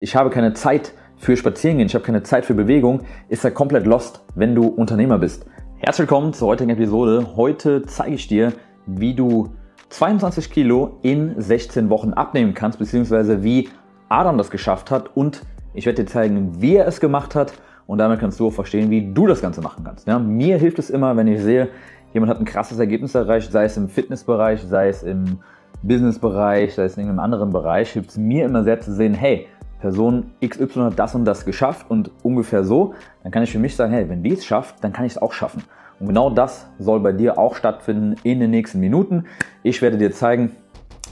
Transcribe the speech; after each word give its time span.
ich 0.00 0.14
habe 0.14 0.30
keine 0.30 0.52
Zeit 0.54 0.92
für 1.16 1.36
Spazierengehen, 1.36 1.88
ich 1.88 1.94
habe 1.94 2.04
keine 2.04 2.22
Zeit 2.22 2.46
für 2.46 2.54
Bewegung, 2.54 3.00
ist 3.28 3.44
er 3.44 3.50
komplett 3.50 3.84
lost, 3.84 4.24
wenn 4.36 4.54
du 4.54 4.68
Unternehmer 4.68 5.18
bist. 5.18 5.46
Herzlich 5.78 6.08
willkommen 6.08 6.32
zur 6.32 6.48
heutigen 6.48 6.70
Episode. 6.70 7.34
Heute 7.34 7.82
zeige 7.82 8.14
ich 8.14 8.28
dir, 8.28 8.52
wie 8.86 9.14
du 9.14 9.50
22 9.88 10.50
Kilo 10.52 10.98
in 11.02 11.34
16 11.40 11.90
Wochen 11.90 12.12
abnehmen 12.12 12.54
kannst, 12.54 12.78
beziehungsweise 12.78 13.42
wie 13.42 13.70
Adam 14.08 14.38
das 14.38 14.50
geschafft 14.50 14.92
hat 14.92 15.16
und 15.16 15.42
ich 15.74 15.84
werde 15.84 16.04
dir 16.04 16.08
zeigen, 16.08 16.62
wie 16.62 16.76
er 16.76 16.86
es 16.86 17.00
gemacht 17.00 17.34
hat 17.34 17.54
und 17.88 17.98
damit 17.98 18.20
kannst 18.20 18.38
du 18.38 18.46
auch 18.46 18.52
verstehen, 18.52 18.90
wie 18.90 19.12
du 19.12 19.26
das 19.26 19.42
Ganze 19.42 19.62
machen 19.62 19.82
kannst. 19.82 20.06
Ja, 20.06 20.20
mir 20.20 20.58
hilft 20.58 20.78
es 20.78 20.90
immer, 20.90 21.16
wenn 21.16 21.26
ich 21.26 21.42
sehe, 21.42 21.70
jemand 22.14 22.30
hat 22.30 22.38
ein 22.38 22.44
krasses 22.44 22.78
Ergebnis 22.78 23.16
erreicht, 23.16 23.50
sei 23.50 23.64
es 23.64 23.76
im 23.76 23.88
Fitnessbereich, 23.88 24.62
sei 24.62 24.90
es 24.90 25.02
im 25.02 25.40
Businessbereich, 25.82 26.74
sei 26.74 26.84
es 26.84 26.96
in 26.96 27.02
irgendeinem 27.02 27.24
anderen 27.24 27.50
Bereich, 27.50 27.90
hilft 27.90 28.10
es 28.10 28.16
mir 28.16 28.44
immer 28.44 28.62
sehr 28.62 28.78
zu 28.80 28.92
sehen, 28.92 29.14
hey, 29.14 29.48
Person 29.80 30.30
XY 30.44 30.80
hat 30.80 30.98
das 30.98 31.14
und 31.14 31.24
das 31.24 31.44
geschafft 31.44 31.86
und 31.88 32.10
ungefähr 32.22 32.64
so, 32.64 32.94
dann 33.22 33.32
kann 33.32 33.42
ich 33.42 33.52
für 33.52 33.58
mich 33.58 33.76
sagen, 33.76 33.92
hey, 33.92 34.08
wenn 34.08 34.22
die 34.22 34.32
es 34.32 34.44
schafft, 34.44 34.82
dann 34.82 34.92
kann 34.92 35.04
ich 35.04 35.12
es 35.12 35.22
auch 35.22 35.32
schaffen. 35.32 35.62
Und 36.00 36.08
genau 36.08 36.30
das 36.30 36.68
soll 36.78 37.00
bei 37.00 37.12
dir 37.12 37.38
auch 37.38 37.54
stattfinden 37.56 38.16
in 38.22 38.40
den 38.40 38.50
nächsten 38.50 38.80
Minuten. 38.80 39.24
Ich 39.62 39.82
werde 39.82 39.98
dir 39.98 40.12
zeigen, 40.12 40.52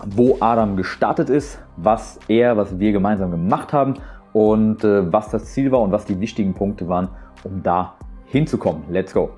wo 0.05 0.37
Adam 0.41 0.77
gestartet 0.77 1.31
ist, 1.31 1.59
was 1.77 2.19
er, 2.29 2.57
was 2.57 2.79
wir 2.79 2.93
gemeinsam 2.93 3.31
gemacht 3.31 3.73
haben 3.73 3.95
und 4.33 4.85
äh, 4.85 5.13
was 5.13 5.31
das 5.31 5.47
Ziel 5.47 5.73
war 5.73 5.81
und 5.81 5.93
was 5.93 6.05
die 6.05 6.21
wichtigen 6.21 6.55
Punkte 6.55 6.89
waren, 6.89 7.09
um 7.45 7.63
da 7.63 7.95
hinzukommen. 8.27 8.83
Let's 8.91 9.15
go! 9.15 9.31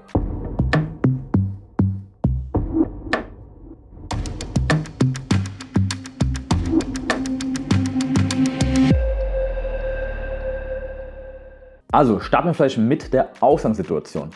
Also 11.91 12.21
starten 12.21 12.49
wir 12.49 12.55
vielleicht 12.55 12.77
mit 12.77 13.15
der 13.15 13.31
Ausgangssituation. 13.41 14.29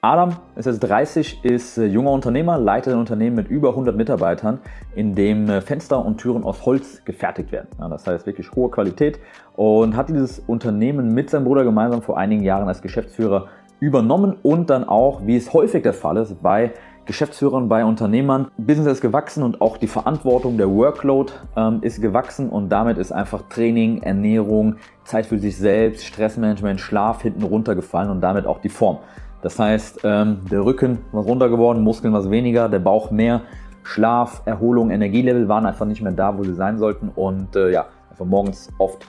Adam 0.00 0.36
ist 0.56 0.66
jetzt 0.66 0.80
30, 0.80 1.44
ist 1.44 1.78
äh, 1.78 1.86
junger 1.86 2.10
Unternehmer, 2.10 2.58
leitet 2.58 2.94
ein 2.94 2.98
Unternehmen 2.98 3.36
mit 3.36 3.48
über 3.48 3.70
100 3.70 3.96
Mitarbeitern, 3.96 4.58
in 4.96 5.14
dem 5.14 5.48
äh, 5.48 5.60
Fenster 5.60 6.04
und 6.04 6.18
Türen 6.18 6.42
aus 6.42 6.66
Holz 6.66 7.04
gefertigt 7.04 7.52
werden. 7.52 7.68
Ja, 7.78 7.88
das 7.88 8.08
heißt 8.08 8.26
wirklich 8.26 8.50
hohe 8.52 8.70
Qualität 8.72 9.20
und 9.54 9.96
hat 9.96 10.08
dieses 10.08 10.40
Unternehmen 10.40 11.14
mit 11.14 11.30
seinem 11.30 11.44
Bruder 11.44 11.62
gemeinsam 11.62 12.02
vor 12.02 12.18
einigen 12.18 12.42
Jahren 12.42 12.66
als 12.66 12.82
Geschäftsführer 12.82 13.46
übernommen 13.78 14.36
und 14.42 14.68
dann 14.68 14.82
auch, 14.82 15.24
wie 15.24 15.36
es 15.36 15.52
häufig 15.52 15.84
der 15.84 15.94
Fall 15.94 16.16
ist, 16.16 16.42
bei 16.42 16.72
Geschäftsführern, 17.06 17.68
bei 17.68 17.84
Unternehmern. 17.84 18.48
Business 18.58 18.94
ist 18.94 19.00
gewachsen 19.00 19.42
und 19.42 19.60
auch 19.60 19.76
die 19.76 19.86
Verantwortung, 19.86 20.58
der 20.58 20.68
Workload 20.68 21.32
ähm, 21.56 21.78
ist 21.82 22.02
gewachsen 22.02 22.48
und 22.50 22.68
damit 22.68 22.98
ist 22.98 23.12
einfach 23.12 23.42
Training, 23.48 24.02
Ernährung, 24.02 24.76
Zeit 25.04 25.26
für 25.26 25.38
sich 25.38 25.56
selbst, 25.56 26.04
Stressmanagement, 26.04 26.80
Schlaf 26.80 27.22
hinten 27.22 27.42
runtergefallen 27.42 28.10
und 28.10 28.20
damit 28.20 28.46
auch 28.46 28.60
die 28.60 28.68
Form. 28.68 28.98
Das 29.42 29.58
heißt, 29.58 30.00
ähm, 30.02 30.40
der 30.50 30.64
Rücken 30.64 30.98
war 31.12 31.22
runter 31.22 31.48
geworden, 31.48 31.82
Muskeln 31.82 32.12
was 32.12 32.28
weniger, 32.30 32.68
der 32.68 32.80
Bauch 32.80 33.10
mehr, 33.10 33.42
Schlaf, 33.84 34.42
Erholung, 34.44 34.90
Energielevel 34.90 35.48
waren 35.48 35.64
einfach 35.64 35.86
nicht 35.86 36.02
mehr 36.02 36.12
da, 36.12 36.36
wo 36.36 36.42
sie 36.42 36.54
sein 36.54 36.78
sollten 36.78 37.10
und 37.14 37.54
äh, 37.54 37.70
ja, 37.70 37.86
einfach 38.10 38.24
morgens 38.24 38.68
oft 38.78 39.06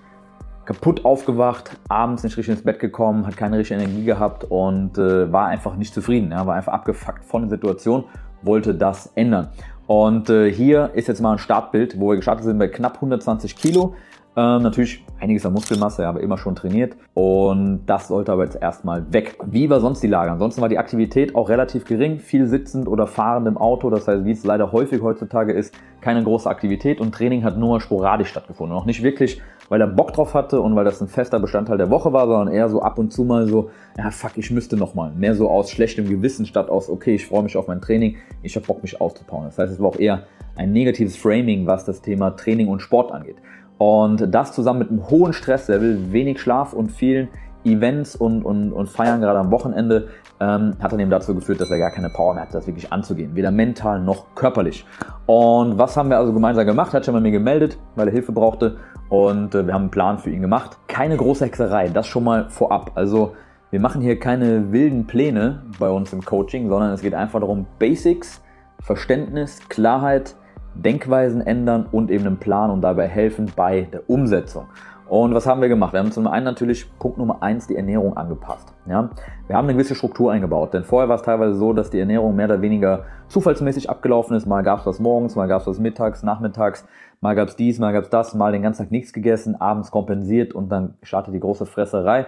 kaputt 0.68 1.06
aufgewacht, 1.06 1.72
abends 1.88 2.24
nicht 2.24 2.36
richtig 2.38 2.56
ins 2.56 2.64
Bett 2.64 2.80
gekommen, 2.80 3.26
hat 3.26 3.38
keine 3.38 3.58
richtige 3.58 3.80
Energie 3.80 4.04
gehabt 4.04 4.44
und 4.44 4.98
äh, 4.98 5.32
war 5.32 5.48
einfach 5.48 5.78
nicht 5.78 5.94
zufrieden, 5.94 6.32
ja, 6.32 6.46
war 6.46 6.56
einfach 6.56 6.74
abgefuckt 6.74 7.24
von 7.24 7.44
der 7.44 7.50
Situation, 7.50 8.04
wollte 8.42 8.76
das 8.76 9.10
ändern. 9.16 9.48
Und 9.88 10.30
äh, 10.30 10.52
hier 10.52 10.92
ist 10.94 11.08
jetzt 11.08 11.22
mal 11.22 11.32
ein 11.32 11.38
Startbild, 11.38 11.98
wo 11.98 12.10
wir 12.10 12.18
gestartet 12.18 12.44
sind 12.44 12.60
bei 12.60 12.68
knapp 12.68 12.96
120 12.96 13.56
Kilo. 13.56 13.96
Ähm, 14.36 14.62
natürlich 14.62 15.04
einiges 15.22 15.46
an 15.46 15.54
Muskelmasse, 15.54 16.06
aber 16.06 16.20
immer 16.20 16.38
schon 16.38 16.54
trainiert. 16.54 16.98
Und 17.14 17.86
das 17.86 18.10
sollte 18.10 18.34
aber 18.34 18.44
jetzt 18.44 18.62
erstmal 18.62 19.12
weg. 19.12 19.38
Wie 19.46 19.70
war 19.70 19.80
sonst 19.80 20.04
die 20.04 20.08
Lage? 20.08 20.32
Ansonsten 20.32 20.62
war 20.62 20.70
die 20.70 20.78
Aktivität 20.78 21.34
auch 21.34 21.48
relativ 21.48 21.86
gering, 21.86 22.20
viel 22.20 22.46
sitzend 22.46 22.90
oder 22.90 23.08
fahrend 23.08 23.48
im 23.48 23.58
Auto. 23.58 23.90
Das 23.90 24.08
heißt, 24.08 24.26
wie 24.26 24.32
es 24.32 24.44
leider 24.44 24.74
häufig 24.74 25.02
heutzutage 25.02 25.54
ist, 25.54 25.74
keine 26.02 26.24
große 26.24 26.48
Aktivität 26.48 27.00
und 27.00 27.16
Training 27.16 27.46
hat 27.46 27.58
nur 27.58 27.80
sporadisch 27.80 28.30
stattgefunden. 28.30 28.78
Auch 28.78 28.86
nicht 28.86 29.02
wirklich, 29.02 29.42
weil 29.70 29.82
er 29.82 29.88
Bock 29.88 30.14
drauf 30.14 30.34
hatte 30.34 30.62
und 30.62 30.76
weil 30.76 30.86
das 30.86 31.02
ein 31.02 31.08
fester 31.08 31.40
Bestandteil 31.40 31.78
der 31.78 31.90
Woche 31.90 32.14
war, 32.14 32.28
sondern 32.28 32.54
eher 32.54 32.70
so 32.70 32.82
ab 32.82 32.98
und 33.00 33.12
zu 33.12 33.24
mal 33.24 33.48
so, 33.48 33.70
ja 33.98 34.12
fuck, 34.12 34.32
ich 34.36 34.52
müsste 34.52 34.78
nochmal. 34.78 35.12
Mehr 35.16 35.36
so 35.36 35.50
aus 35.50 35.70
schlechtem 35.70 36.08
Gewissen 36.08 36.46
statt 36.46 36.70
aus, 36.70 36.90
okay, 36.90 37.16
ich 37.16 37.26
freue 37.26 37.44
mich 37.44 37.58
auf 37.58 37.68
mein 37.68 37.82
Training, 37.82 38.18
ich 38.44 38.56
habe 38.56 38.66
Bock, 38.66 38.82
mich 38.82 39.02
auszubauen. 39.02 39.46
Das 39.46 39.58
heißt, 39.58 39.74
es 39.74 39.80
war 39.80 39.88
auch 39.88 40.00
eher 40.00 40.24
ein 40.56 40.72
negatives 40.72 41.18
Framing, 41.18 41.68
was 41.68 41.86
das 41.86 42.02
Thema 42.02 42.32
Training 42.32 42.68
und 42.68 42.82
Sport 42.82 43.12
angeht. 43.12 43.38
Und 43.78 44.34
das 44.34 44.54
zusammen 44.54 44.80
mit 44.80 44.90
einem 44.90 45.10
hohen 45.10 45.34
Stresslevel, 45.34 46.12
wenig 46.12 46.40
Schlaf 46.40 46.74
und 46.74 46.92
vielen 46.92 47.28
Events 47.74 48.16
und, 48.16 48.44
und, 48.44 48.72
und 48.72 48.90
Feiern 48.90 49.22
gerade 49.22 49.40
am 49.40 49.52
Wochenende 49.52 50.10
ähm, 50.40 50.74
hat 50.80 50.92
dann 50.92 51.00
eben 51.00 51.10
dazu 51.10 51.34
geführt, 51.34 51.62
dass 51.62 51.72
er 51.72 51.80
gar 51.80 51.92
keine 51.92 52.10
Power 52.10 52.34
mehr 52.34 52.44
hatte, 52.44 52.54
das 52.54 52.68
wirklich 52.68 52.92
anzugehen. 52.92 53.36
Weder 53.36 53.52
mental 53.52 54.00
noch 54.00 54.36
körperlich. 54.36 54.86
Und 55.26 55.78
was 55.78 55.98
haben 55.98 56.10
wir 56.10 56.18
also 56.18 56.34
gemeinsam 56.34 56.66
gemacht? 56.66 56.94
Hat 56.94 57.06
schon 57.06 57.14
bei 57.14 57.20
mir 57.20 57.32
gemeldet, 57.32 57.78
weil 57.96 58.08
er 58.08 58.14
Hilfe 58.14 58.32
brauchte. 58.32 58.78
Und 59.10 59.56
äh, 59.56 59.66
wir 59.66 59.74
haben 59.74 59.84
einen 59.84 59.92
Plan 59.92 60.20
für 60.20 60.30
ihn 60.30 60.42
gemacht. 60.42 60.78
Keine 60.88 61.18
große 61.18 61.46
Hexerei, 61.46 61.90
das 61.90 62.08
schon 62.08 62.24
mal 62.24 62.50
vorab. 62.50 62.92
Also 62.96 63.34
wir 63.70 63.80
machen 63.80 64.02
hier 64.02 64.20
keine 64.20 64.72
wilden 64.72 65.08
Pläne 65.08 65.64
bei 65.80 65.90
uns 65.90 66.14
im 66.14 66.24
Coaching, 66.24 66.70
sondern 66.70 66.92
es 66.92 67.02
geht 67.02 67.14
einfach 67.14 67.40
darum, 67.40 67.66
Basics, 67.80 68.42
Verständnis, 68.80 69.60
Klarheit, 69.70 70.36
Denkweisen 70.74 71.42
ändern 71.42 71.88
und 71.92 72.12
eben 72.12 72.26
einen 72.26 72.38
Plan 72.38 72.70
und 72.70 72.82
dabei 72.82 73.08
helfen 73.08 73.52
bei 73.56 73.82
der 73.92 74.10
Umsetzung. 74.10 74.68
Und 75.10 75.34
was 75.34 75.48
haben 75.48 75.62
wir 75.62 75.70
gemacht? 75.70 75.94
Wir 75.94 76.02
haben 76.02 76.12
zum 76.12 76.28
einen 76.28 76.44
natürlich 76.44 76.86
Punkt 77.00 77.18
Nummer 77.18 77.42
eins 77.42 77.68
die 77.68 77.78
Ernährung 77.78 78.18
angepasst. 78.18 78.74
Ja? 78.88 79.10
Wir 79.48 79.56
haben 79.56 79.66
eine 79.66 79.74
gewisse 79.74 79.96
Struktur 79.96 80.34
eingebaut, 80.34 80.74
denn 80.74 80.84
vorher 80.84 81.08
war 81.08 81.16
es 81.16 81.22
teilweise 81.22 81.56
so, 81.56 81.72
dass 81.72 81.90
die 81.90 82.00
Ernährung 82.00 82.36
mehr 82.36 82.48
oder 82.48 82.62
weniger 82.62 83.06
zufallsmäßig 83.30 83.90
abgelaufen 83.90 84.36
ist. 84.36 84.46
Mal 84.46 84.64
gab 84.64 84.80
es 84.80 84.86
was 84.86 85.00
morgens, 85.00 85.36
mal 85.36 85.48
gab 85.48 85.62
es 85.62 85.68
was 85.68 85.80
mittags, 85.80 86.24
nachmittags, 86.24 86.86
mal 87.22 87.36
gab 87.36 87.48
es 87.48 87.56
dies, 87.56 87.80
mal 87.80 87.94
gab 87.94 88.04
es 88.04 88.10
das, 88.10 88.36
mal 88.36 88.52
den 88.52 88.64
ganzen 88.64 88.84
Tag 88.84 88.92
nichts 88.92 89.14
gegessen, 89.14 89.56
abends 89.60 89.92
kompensiert 89.92 90.54
und 90.54 90.70
dann 90.70 90.96
startet 91.04 91.34
die 91.34 91.40
große 91.40 91.66
Fresserei. 91.66 92.28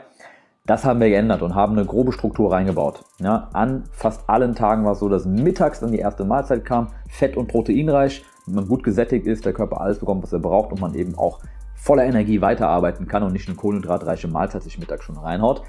Das 0.66 0.86
haben 0.86 1.02
wir 1.02 1.10
geändert 1.10 1.42
und 1.42 1.56
haben 1.56 1.74
eine 1.74 1.86
grobe 1.86 2.14
Struktur 2.14 2.52
reingebaut. 2.52 3.04
Ja, 3.20 3.50
an 3.54 3.84
fast 3.92 4.30
allen 4.30 4.56
Tagen 4.56 4.86
war 4.86 4.94
es 4.94 5.00
so, 5.00 5.10
dass 5.10 5.26
mittags 5.26 5.82
dann 5.82 5.92
die 5.92 6.00
erste 6.00 6.24
Mahlzeit 6.24 6.64
kam, 6.64 6.90
fett- 7.10 7.36
und 7.36 7.48
proteinreich, 7.48 8.24
man 8.46 8.68
gut 8.68 8.84
gesättigt 8.84 9.28
ist, 9.28 9.46
der 9.46 9.54
Körper 9.54 9.82
alles 9.82 10.00
bekommt, 10.00 10.24
was 10.24 10.34
er 10.34 10.40
braucht 10.40 10.72
und 10.72 10.80
man 10.80 10.94
eben 10.94 11.18
auch 11.18 11.40
voller 11.80 12.04
Energie 12.04 12.42
weiterarbeiten 12.42 13.08
kann 13.08 13.24
und 13.24 13.34
nicht 13.34 13.48
eine 13.48 13.56
kohlenhydratreiche 13.56 14.28
Mahlzeit 14.28 14.64
sich 14.64 14.78
mittags 14.78 15.06
schon 15.06 15.18
reinhaut. 15.18 15.64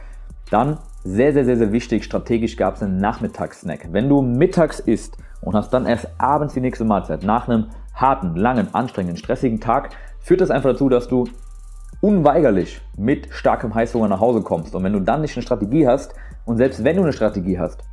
Dann, 0.50 0.78
sehr, 1.04 1.32
sehr, 1.32 1.44
sehr, 1.44 1.56
sehr 1.56 1.72
wichtig, 1.72 2.04
strategisch 2.04 2.56
gab 2.56 2.74
es 2.74 2.82
einen 2.82 2.98
Nachmittagssnack. 2.98 3.92
Wenn 3.92 4.08
du 4.08 4.20
mittags 4.20 4.80
isst 4.80 5.16
und 5.40 5.54
hast 5.54 5.72
dann 5.72 5.86
erst 5.86 6.08
abends 6.18 6.54
die 6.54 6.60
nächste 6.60 6.84
Mahlzeit, 6.84 7.22
nach 7.22 7.48
einem 7.48 7.66
harten, 7.94 8.34
langen, 8.34 8.74
anstrengenden, 8.74 9.16
stressigen 9.16 9.60
Tag, 9.60 9.90
führt 10.18 10.40
das 10.40 10.50
einfach 10.50 10.72
dazu, 10.72 10.88
dass 10.88 11.06
du 11.06 11.28
unweigerlich 12.00 12.80
mit 12.96 13.28
starkem 13.30 13.74
Heißhunger 13.74 14.08
nach 14.08 14.20
Hause 14.20 14.42
kommst. 14.42 14.74
Und 14.74 14.82
wenn 14.82 14.92
du 14.92 15.00
dann 15.00 15.20
nicht 15.20 15.36
eine 15.36 15.42
Strategie 15.42 15.86
hast, 15.86 16.14
und 16.44 16.56
selbst 16.56 16.82
wenn 16.82 16.96
du 16.96 17.02
eine 17.02 17.12
Strategie 17.12 17.58
hast, 17.58 17.84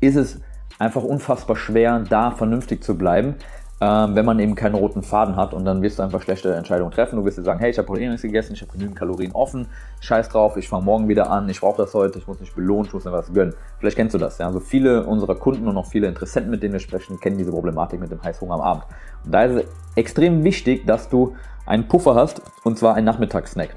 ist 0.00 0.16
es 0.16 0.40
einfach 0.78 1.04
unfassbar 1.04 1.56
schwer, 1.56 2.00
da 2.00 2.32
vernünftig 2.32 2.82
zu 2.82 2.98
bleiben, 2.98 3.36
ähm, 3.78 4.14
wenn 4.14 4.24
man 4.24 4.38
eben 4.38 4.54
keinen 4.54 4.74
roten 4.74 5.02
Faden 5.02 5.36
hat 5.36 5.52
und 5.52 5.66
dann 5.66 5.82
wirst 5.82 5.98
du 5.98 6.02
einfach 6.02 6.22
schlechte 6.22 6.54
Entscheidungen 6.54 6.90
treffen. 6.90 7.16
Du 7.16 7.24
wirst 7.26 7.36
dir 7.36 7.42
sagen, 7.42 7.60
hey, 7.60 7.70
ich 7.70 7.78
habe 7.78 7.88
heute 7.88 8.00
nichts 8.00 8.22
gegessen, 8.22 8.54
ich 8.54 8.62
habe 8.62 8.72
genügend 8.72 8.96
Kalorien 8.96 9.32
offen, 9.32 9.68
scheiß 10.00 10.30
drauf, 10.30 10.56
ich 10.56 10.68
fange 10.68 10.84
morgen 10.84 11.08
wieder 11.08 11.30
an, 11.30 11.48
ich 11.50 11.60
brauche 11.60 11.76
das 11.76 11.92
heute, 11.92 12.18
ich 12.18 12.26
muss 12.26 12.40
mich 12.40 12.54
belohnen, 12.54 12.86
ich 12.86 12.94
muss 12.94 13.04
mir 13.04 13.12
was 13.12 13.32
gönnen. 13.32 13.54
Vielleicht 13.78 13.96
kennst 13.96 14.14
du 14.14 14.18
das. 14.18 14.38
Ja? 14.38 14.46
Also 14.46 14.60
viele 14.60 15.04
unserer 15.04 15.34
Kunden 15.34 15.68
und 15.68 15.76
auch 15.76 15.86
viele 15.86 16.06
Interessenten, 16.06 16.50
mit 16.50 16.62
denen 16.62 16.72
wir 16.72 16.80
sprechen, 16.80 17.20
kennen 17.20 17.36
diese 17.36 17.50
Problematik 17.50 18.00
mit 18.00 18.10
dem 18.10 18.22
Heißhunger 18.22 18.54
am 18.54 18.60
Abend. 18.62 18.84
Und 19.24 19.32
da 19.32 19.42
ist 19.44 19.56
es 19.56 19.64
extrem 19.94 20.42
wichtig, 20.42 20.86
dass 20.86 21.10
du 21.10 21.34
einen 21.66 21.86
Puffer 21.86 22.14
hast 22.14 22.40
und 22.64 22.78
zwar 22.78 22.94
einen 22.94 23.04
Nachmittagssnack. 23.04 23.76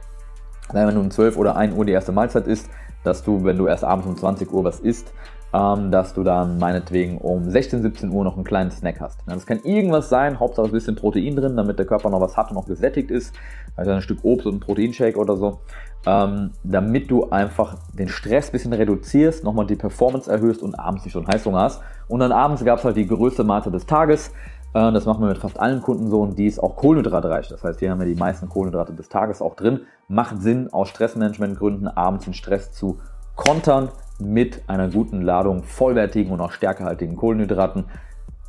Wenn 0.71 0.93
du 0.93 1.01
um 1.01 1.11
12 1.11 1.35
oder 1.35 1.57
1 1.57 1.75
Uhr 1.75 1.83
die 1.83 1.91
erste 1.91 2.11
Mahlzeit 2.11 2.47
isst, 2.47 2.69
dass 3.03 3.23
du, 3.23 3.43
wenn 3.43 3.57
du 3.57 3.67
erst 3.67 3.83
abends 3.83 4.07
um 4.07 4.15
20 4.15 4.51
Uhr 4.53 4.63
was 4.63 4.79
isst, 4.79 5.11
ähm, 5.53 5.91
dass 5.91 6.13
du 6.13 6.23
dann 6.23 6.57
meinetwegen 6.59 7.17
um 7.17 7.49
16, 7.49 7.81
17 7.81 8.11
Uhr 8.11 8.23
noch 8.23 8.35
einen 8.35 8.43
kleinen 8.43 8.71
Snack 8.71 8.99
hast. 9.01 9.21
Das 9.25 9.45
kann 9.45 9.59
irgendwas 9.63 10.09
sein, 10.09 10.39
Hauptsache 10.39 10.67
ein 10.67 10.71
bisschen 10.71 10.95
Protein 10.95 11.35
drin, 11.35 11.57
damit 11.57 11.79
der 11.79 11.85
Körper 11.85 12.09
noch 12.09 12.21
was 12.21 12.37
hat 12.37 12.49
und 12.49 12.55
noch 12.55 12.67
gesättigt 12.67 13.09
ist. 13.09 13.33
Also 13.75 13.91
ein 13.91 14.01
Stück 14.01 14.19
Obst 14.23 14.45
und 14.45 14.55
ein 14.55 14.59
Proteinshake 14.59 15.17
oder 15.17 15.35
so. 15.35 15.61
Ähm, 16.05 16.51
damit 16.63 17.11
du 17.11 17.29
einfach 17.29 17.75
den 17.93 18.07
Stress 18.07 18.49
ein 18.49 18.51
bisschen 18.53 18.73
reduzierst, 18.73 19.43
nochmal 19.43 19.65
die 19.65 19.75
Performance 19.75 20.31
erhöhst 20.31 20.61
und 20.61 20.75
abends 20.75 21.03
nicht 21.03 21.13
so 21.13 21.19
einen 21.19 21.27
Heißhunger 21.27 21.59
hast. 21.59 21.81
Und 22.07 22.19
dann 22.19 22.31
abends 22.31 22.63
gab 22.63 22.79
es 22.79 22.85
halt 22.85 22.95
die 22.95 23.07
größte 23.07 23.43
Mahlzeit 23.43 23.73
des 23.73 23.85
Tages. 23.85 24.31
Äh, 24.73 24.91
das 24.91 25.05
machen 25.05 25.21
wir 25.21 25.27
mit 25.27 25.39
fast 25.39 25.59
allen 25.59 25.81
Kunden 25.81 26.09
so 26.09 26.21
und 26.21 26.37
die 26.37 26.45
ist 26.45 26.59
auch 26.59 26.75
kohlenhydratreich. 26.75 27.47
Das 27.49 27.63
heißt, 27.63 27.79
hier 27.79 27.89
haben 27.91 27.99
wir 27.99 28.07
die 28.07 28.15
meisten 28.15 28.47
Kohlenhydrate 28.49 28.93
des 28.93 29.09
Tages 29.09 29.41
auch 29.41 29.55
drin. 29.55 29.81
Macht 30.07 30.41
Sinn, 30.41 30.71
aus 30.71 30.89
Stressmanagementgründen 30.89 31.87
abends 31.87 32.25
den 32.25 32.33
Stress 32.33 32.71
zu 32.71 32.99
kontern 33.35 33.89
mit 34.19 34.61
einer 34.67 34.89
guten 34.89 35.21
Ladung 35.21 35.63
vollwertigen 35.63 36.31
und 36.31 36.41
auch 36.41 36.51
stärkehaltigen 36.51 37.15
Kohlenhydraten. 37.15 37.85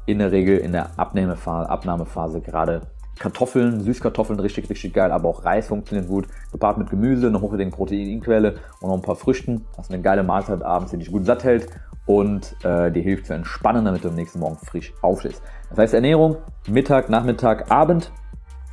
In 0.07 0.19
der 0.19 0.33
Regel 0.33 0.59
in 0.59 0.73
der 0.73 0.99
Abnehmephase, 0.99 1.69
Abnahmephase 1.69 2.41
gerade 2.41 2.83
Kartoffeln, 3.19 3.81
Süßkartoffeln 3.81 4.41
richtig, 4.41 4.69
richtig 4.71 4.95
geil, 4.95 5.13
aber 5.13 5.29
auch 5.29 5.45
Reis 5.45 5.69
funktioniert 5.69 6.09
gut, 6.09 6.27
gepaart 6.53 6.79
mit 6.79 6.89
Gemüse, 6.89 7.27
eine 7.27 7.41
hochwertige 7.41 7.71
Proteinquelle 7.71 8.57
und 8.81 8.89
noch 8.89 8.97
ein 8.97 9.03
paar 9.03 9.15
Früchten. 9.15 9.67
Hast 9.77 9.93
eine 9.93 10.03
geile 10.03 10.23
Mahlzeit 10.23 10.63
abends, 10.63 10.91
die 10.91 10.99
dich 10.99 11.13
gut 11.13 11.27
satt 11.27 11.45
hält 11.45 11.69
und 12.07 12.57
äh, 12.65 12.91
dir 12.91 13.03
hilft 13.03 13.27
zu 13.27 13.35
entspannen, 13.35 13.85
damit 13.85 14.05
du 14.05 14.09
am 14.09 14.15
nächsten 14.15 14.41
Morgen 14.41 14.57
frisch 14.57 14.95
aufstehst. 15.03 15.43
Das 15.69 15.79
heißt 15.79 15.95
Ernährung, 15.95 16.37
Mittag, 16.67 17.11
Nachmittag, 17.11 17.71
Abend 17.71 18.11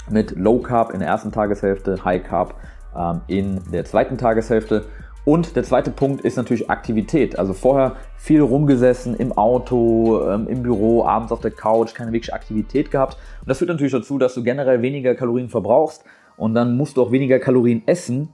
mit 0.09 0.31
Low 0.31 0.59
Carb 0.59 0.93
in 0.93 0.99
der 0.99 1.09
ersten 1.09 1.31
Tageshälfte, 1.31 2.03
High 2.05 2.23
Carb 2.23 2.55
ähm, 2.95 3.21
in 3.27 3.61
der 3.71 3.85
zweiten 3.85 4.17
Tageshälfte. 4.17 4.85
Und 5.27 5.57
der 5.57 5.63
zweite 5.63 5.91
Punkt 5.91 6.21
ist 6.21 6.37
natürlich 6.37 6.69
Aktivität. 6.69 7.37
Also 7.37 7.51
vorher 7.51 7.97
viel 8.15 8.39
rumgesessen 8.39 9.13
im 9.13 9.33
Auto, 9.33 10.21
ähm, 10.25 10.47
im 10.47 10.63
Büro, 10.63 11.03
abends 11.03 11.33
auf 11.33 11.41
der 11.41 11.51
Couch, 11.51 11.93
keine 11.93 12.13
wirkliche 12.13 12.31
Aktivität 12.31 12.91
gehabt. 12.91 13.17
Und 13.41 13.49
das 13.49 13.57
führt 13.57 13.67
natürlich 13.67 13.91
dazu, 13.91 14.17
dass 14.19 14.35
du 14.35 14.43
generell 14.43 14.81
weniger 14.81 15.15
Kalorien 15.15 15.49
verbrauchst 15.49 16.05
und 16.37 16.53
dann 16.53 16.77
musst 16.77 16.95
du 16.95 17.01
auch 17.01 17.11
weniger 17.11 17.39
Kalorien 17.39 17.83
essen, 17.87 18.29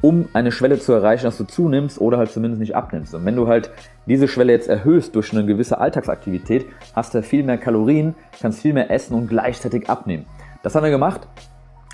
um 0.00 0.30
eine 0.32 0.50
Schwelle 0.50 0.78
zu 0.78 0.94
erreichen, 0.94 1.24
dass 1.24 1.36
du 1.36 1.44
zunimmst 1.44 2.00
oder 2.00 2.16
halt 2.16 2.30
zumindest 2.30 2.60
nicht 2.60 2.74
abnimmst. 2.74 3.14
Und 3.14 3.26
wenn 3.26 3.36
du 3.36 3.46
halt 3.46 3.70
diese 4.06 4.26
Schwelle 4.26 4.52
jetzt 4.52 4.70
erhöhst 4.70 5.14
durch 5.16 5.34
eine 5.34 5.44
gewisse 5.44 5.78
Alltagsaktivität, 5.78 6.64
hast 6.96 7.14
du 7.14 7.22
viel 7.22 7.42
mehr 7.42 7.58
Kalorien, 7.58 8.14
kannst 8.40 8.62
viel 8.62 8.72
mehr 8.72 8.90
essen 8.90 9.12
und 9.12 9.28
gleichzeitig 9.28 9.90
abnehmen. 9.90 10.24
Das 10.62 10.74
haben 10.74 10.84
wir 10.84 10.90
gemacht 10.90 11.28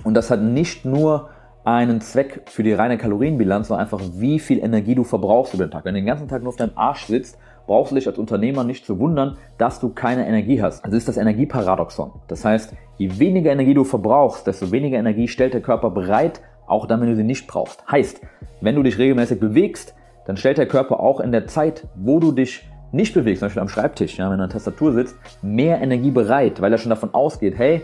und 0.04 0.14
das 0.14 0.30
hat 0.30 0.42
nicht 0.42 0.84
nur 0.84 1.30
einen 1.64 2.00
Zweck 2.02 2.42
für 2.46 2.62
die 2.62 2.74
reine 2.74 2.98
Kalorienbilanz, 2.98 3.68
sondern 3.68 3.86
einfach, 3.86 4.00
wie 4.14 4.38
viel 4.38 4.58
Energie 4.58 4.94
du 4.94 5.02
verbrauchst 5.02 5.54
über 5.54 5.66
den 5.66 5.70
Tag. 5.70 5.84
Wenn 5.84 5.94
du 5.94 6.00
den 6.00 6.06
ganzen 6.06 6.28
Tag 6.28 6.42
nur 6.42 6.50
auf 6.50 6.56
deinem 6.56 6.76
Arsch 6.76 7.06
sitzt, 7.06 7.38
brauchst 7.66 7.90
du 7.90 7.96
dich 7.96 8.06
als 8.06 8.18
Unternehmer 8.18 8.64
nicht 8.64 8.84
zu 8.84 8.98
wundern, 8.98 9.38
dass 9.56 9.80
du 9.80 9.88
keine 9.88 10.26
Energie 10.26 10.62
hast. 10.62 10.84
Das 10.84 10.92
ist 10.92 11.08
das 11.08 11.16
Energieparadoxon. 11.16 12.12
Das 12.28 12.44
heißt, 12.44 12.74
je 12.98 13.18
weniger 13.18 13.50
Energie 13.50 13.72
du 13.72 13.84
verbrauchst, 13.84 14.46
desto 14.46 14.70
weniger 14.70 14.98
Energie 14.98 15.26
stellt 15.26 15.54
der 15.54 15.62
Körper 15.62 15.90
bereit, 15.90 16.42
auch 16.66 16.86
dann, 16.86 17.00
wenn 17.00 17.08
du 17.08 17.16
sie 17.16 17.24
nicht 17.24 17.46
brauchst. 17.46 17.82
Heißt, 17.90 18.20
wenn 18.60 18.74
du 18.74 18.82
dich 18.82 18.98
regelmäßig 18.98 19.40
bewegst, 19.40 19.94
dann 20.26 20.36
stellt 20.36 20.58
der 20.58 20.68
Körper 20.68 21.00
auch 21.00 21.20
in 21.20 21.32
der 21.32 21.46
Zeit, 21.46 21.86
wo 21.94 22.20
du 22.20 22.32
dich 22.32 22.68
nicht 22.92 23.14
bewegst, 23.14 23.40
zum 23.40 23.46
Beispiel 23.46 23.62
am 23.62 23.68
Schreibtisch, 23.68 24.18
ja, 24.18 24.30
wenn 24.30 24.38
du 24.38 24.44
an 24.44 24.50
der 24.50 24.54
Tastatur 24.54 24.92
sitzt, 24.92 25.16
mehr 25.42 25.80
Energie 25.80 26.10
bereit, 26.10 26.60
weil 26.60 26.72
er 26.72 26.78
schon 26.78 26.90
davon 26.90 27.12
ausgeht, 27.12 27.54
hey, 27.58 27.82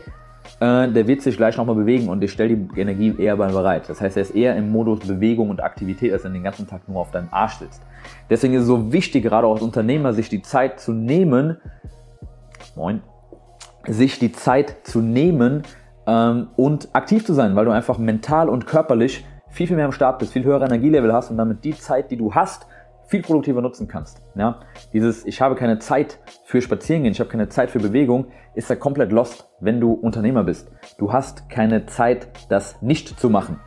äh, 0.61 0.89
der 0.89 1.07
wird 1.07 1.23
sich 1.23 1.37
gleich 1.37 1.57
nochmal 1.57 1.77
bewegen 1.77 2.09
und 2.09 2.23
ich 2.23 2.33
stelle 2.33 2.57
die 2.57 2.81
Energie 2.81 3.15
eher 3.19 3.37
bereit. 3.37 3.89
Das 3.89 4.01
heißt, 4.01 4.17
er 4.17 4.23
ist 4.23 4.35
eher 4.35 4.57
im 4.57 4.71
Modus 4.71 5.01
Bewegung 5.01 5.51
und 5.51 5.63
Aktivität, 5.63 6.13
als 6.13 6.25
wenn 6.25 6.33
du 6.33 6.39
den 6.39 6.45
ganzen 6.45 6.67
Tag 6.67 6.89
nur 6.89 7.01
auf 7.01 7.11
deinem 7.11 7.29
Arsch 7.31 7.55
sitzt. 7.55 7.83
Deswegen 8.29 8.55
ist 8.55 8.63
es 8.63 8.67
so 8.67 8.93
wichtig, 8.93 9.25
gerade 9.25 9.47
auch 9.47 9.55
als 9.55 9.63
Unternehmer, 9.63 10.13
sich 10.13 10.29
die 10.29 10.43
Zeit 10.43 10.81
zu 10.81 10.93
nehmen, 10.93 11.57
moin, 12.77 13.03
sich 13.87 14.19
die 14.19 14.33
Zeit 14.33 14.77
zu 14.85 15.01
nehmen 15.01 15.63
ähm, 16.07 16.49
und 16.57 16.89
aktiv 16.93 17.25
zu 17.25 17.33
sein, 17.33 17.57
weil 17.57 17.65
du 17.65 17.71
einfach 17.71 17.99
mental 17.99 18.49
und 18.49 18.67
körperlich 18.67 19.25
viel, 19.49 19.67
viel 19.67 19.77
mehr 19.77 19.87
am 19.87 19.93
Start 19.93 20.19
bist, 20.19 20.33
viel 20.33 20.45
höhere 20.45 20.65
Energielevel 20.65 21.13
hast 21.13 21.31
und 21.31 21.37
damit 21.37 21.65
die 21.65 21.77
Zeit, 21.77 22.11
die 22.11 22.17
du 22.17 22.35
hast, 22.35 22.67
viel 23.11 23.23
produktiver 23.23 23.61
nutzen 23.61 23.89
kannst. 23.89 24.23
Ja? 24.37 24.61
Dieses, 24.93 25.27
ich 25.27 25.41
habe 25.41 25.57
keine 25.57 25.81
Zeit 25.81 26.21
für 26.45 26.63
Spazierengehen, 26.63 27.13
ich 27.13 27.19
habe 27.19 27.29
keine 27.29 27.49
Zeit 27.49 27.71
für 27.71 27.81
Bewegung, 27.81 28.27
ist 28.55 28.71
ja 28.71 28.77
komplett 28.77 29.11
lost, 29.11 29.51
wenn 29.59 29.81
du 29.81 29.93
Unternehmer 29.93 30.45
bist. 30.45 30.71
Du 30.97 31.13
hast 31.13 31.51
keine 31.51 31.87
Zeit, 31.87 32.29
das 32.49 32.81
nicht 32.81 33.19
zu 33.19 33.29
machen. 33.29 33.59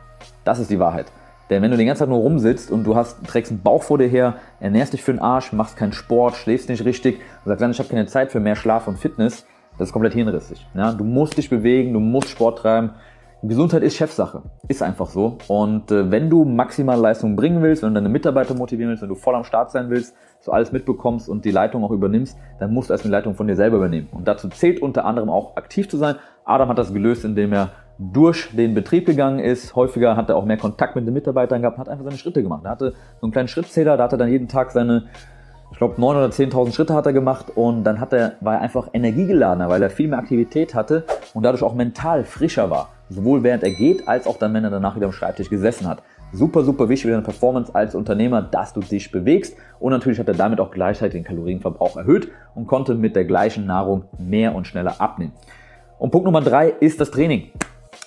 Das 0.44 0.58
ist 0.58 0.70
die 0.70 0.78
Wahrheit. 0.78 1.12
Denn 1.50 1.62
wenn 1.62 1.70
du 1.70 1.76
den 1.76 1.86
ganzen 1.86 2.00
Tag 2.00 2.08
nur 2.08 2.20
rumsitzt 2.20 2.70
und 2.70 2.84
du 2.84 2.96
hast, 2.96 3.22
trägst 3.26 3.52
einen 3.52 3.60
Bauch 3.60 3.82
vor 3.82 3.98
dir 3.98 4.08
her, 4.08 4.36
ernährst 4.60 4.94
dich 4.94 5.02
für 5.02 5.12
den 5.12 5.20
Arsch, 5.20 5.52
machst 5.52 5.76
keinen 5.76 5.92
Sport, 5.92 6.36
schläfst 6.36 6.70
nicht 6.70 6.86
richtig 6.86 7.16
und 7.44 7.50
sagst 7.50 7.60
dann, 7.60 7.70
ich 7.70 7.78
habe 7.78 7.90
keine 7.90 8.06
Zeit 8.06 8.32
für 8.32 8.40
mehr 8.40 8.56
Schlaf 8.56 8.88
und 8.88 8.98
Fitness, 8.98 9.46
das 9.76 9.88
ist 9.88 9.92
komplett 9.92 10.14
hirnrissig. 10.14 10.66
Ja? 10.72 10.92
Du 10.92 11.04
musst 11.04 11.36
dich 11.36 11.50
bewegen, 11.50 11.92
du 11.92 12.00
musst 12.00 12.30
Sport 12.30 12.60
treiben, 12.60 12.92
Gesundheit 13.48 13.82
ist 13.82 13.96
Chefsache. 13.96 14.42
Ist 14.68 14.82
einfach 14.82 15.08
so. 15.08 15.36
Und 15.48 15.90
äh, 15.90 16.10
wenn 16.10 16.30
du 16.30 16.44
maximale 16.44 17.00
Leistung 17.00 17.36
bringen 17.36 17.62
willst, 17.62 17.82
wenn 17.82 17.90
du 17.90 17.96
deine 17.96 18.08
Mitarbeiter 18.08 18.54
motivieren 18.54 18.90
willst, 18.90 19.02
wenn 19.02 19.10
du 19.10 19.14
voll 19.14 19.34
am 19.34 19.44
Start 19.44 19.70
sein 19.70 19.90
willst, 19.90 20.14
so 20.40 20.52
alles 20.52 20.72
mitbekommst 20.72 21.28
und 21.28 21.44
die 21.44 21.50
Leitung 21.50 21.84
auch 21.84 21.90
übernimmst, 21.90 22.38
dann 22.58 22.72
musst 22.72 22.88
du 22.88 22.94
erst 22.94 23.04
die 23.04 23.08
Leitung 23.08 23.34
von 23.34 23.46
dir 23.46 23.56
selber 23.56 23.76
übernehmen. 23.76 24.08
Und 24.12 24.26
dazu 24.26 24.48
zählt 24.48 24.80
unter 24.80 25.04
anderem 25.04 25.28
auch 25.28 25.56
aktiv 25.56 25.88
zu 25.88 25.98
sein. 25.98 26.16
Adam 26.44 26.68
hat 26.70 26.78
das 26.78 26.92
gelöst, 26.92 27.24
indem 27.24 27.52
er 27.52 27.70
durch 27.98 28.48
den 28.56 28.74
Betrieb 28.74 29.06
gegangen 29.06 29.38
ist. 29.38 29.76
Häufiger 29.76 30.16
hat 30.16 30.30
er 30.30 30.36
auch 30.36 30.44
mehr 30.44 30.56
Kontakt 30.56 30.96
mit 30.96 31.06
den 31.06 31.14
Mitarbeitern 31.14 31.60
gehabt, 31.60 31.78
hat 31.78 31.88
einfach 31.88 32.04
seine 32.04 32.16
Schritte 32.16 32.42
gemacht. 32.42 32.62
Er 32.64 32.70
hatte 32.70 32.94
so 33.20 33.26
einen 33.26 33.32
kleinen 33.32 33.48
Schrittzähler, 33.48 33.96
da 33.96 34.04
hat 34.04 34.12
er 34.12 34.18
dann 34.18 34.30
jeden 34.30 34.48
Tag 34.48 34.70
seine 34.70 35.04
ich 35.70 35.78
glaube 35.78 36.00
9 36.00 36.16
oder 36.16 36.26
10.000 36.26 36.72
Schritte 36.72 36.94
hat 36.94 37.04
er 37.06 37.12
gemacht 37.12 37.46
und 37.56 37.82
dann 37.82 37.98
hat 37.98 38.12
er, 38.12 38.34
war 38.40 38.54
er 38.54 38.60
einfach 38.60 38.90
energiegeladener, 38.92 39.68
weil 39.68 39.82
er 39.82 39.90
viel 39.90 40.06
mehr 40.06 40.20
Aktivität 40.20 40.72
hatte 40.72 41.02
und 41.34 41.42
dadurch 41.42 41.64
auch 41.64 41.74
mental 41.74 42.22
frischer 42.22 42.70
war. 42.70 42.90
Sowohl 43.08 43.42
während 43.42 43.62
er 43.62 43.70
geht, 43.70 44.08
als 44.08 44.26
auch 44.26 44.38
dann, 44.38 44.54
wenn 44.54 44.64
er 44.64 44.70
danach 44.70 44.96
wieder 44.96 45.06
am 45.06 45.12
Schreibtisch 45.12 45.50
gesessen 45.50 45.86
hat. 45.86 46.02
Super, 46.32 46.64
super 46.64 46.88
wichtig 46.88 47.04
für 47.04 47.10
deine 47.10 47.22
Performance 47.22 47.74
als 47.74 47.94
Unternehmer, 47.94 48.42
dass 48.42 48.72
du 48.72 48.80
dich 48.80 49.12
bewegst. 49.12 49.56
Und 49.78 49.92
natürlich 49.92 50.18
hat 50.18 50.28
er 50.28 50.34
damit 50.34 50.58
auch 50.60 50.70
gleichzeitig 50.70 51.12
den 51.12 51.24
Kalorienverbrauch 51.24 51.96
erhöht 51.96 52.28
und 52.54 52.66
konnte 52.66 52.94
mit 52.94 53.14
der 53.14 53.24
gleichen 53.24 53.66
Nahrung 53.66 54.04
mehr 54.18 54.54
und 54.54 54.66
schneller 54.66 55.00
abnehmen. 55.00 55.32
Und 55.98 56.10
Punkt 56.10 56.24
Nummer 56.24 56.40
drei 56.40 56.68
ist 56.68 57.00
das 57.00 57.10
Training. 57.10 57.50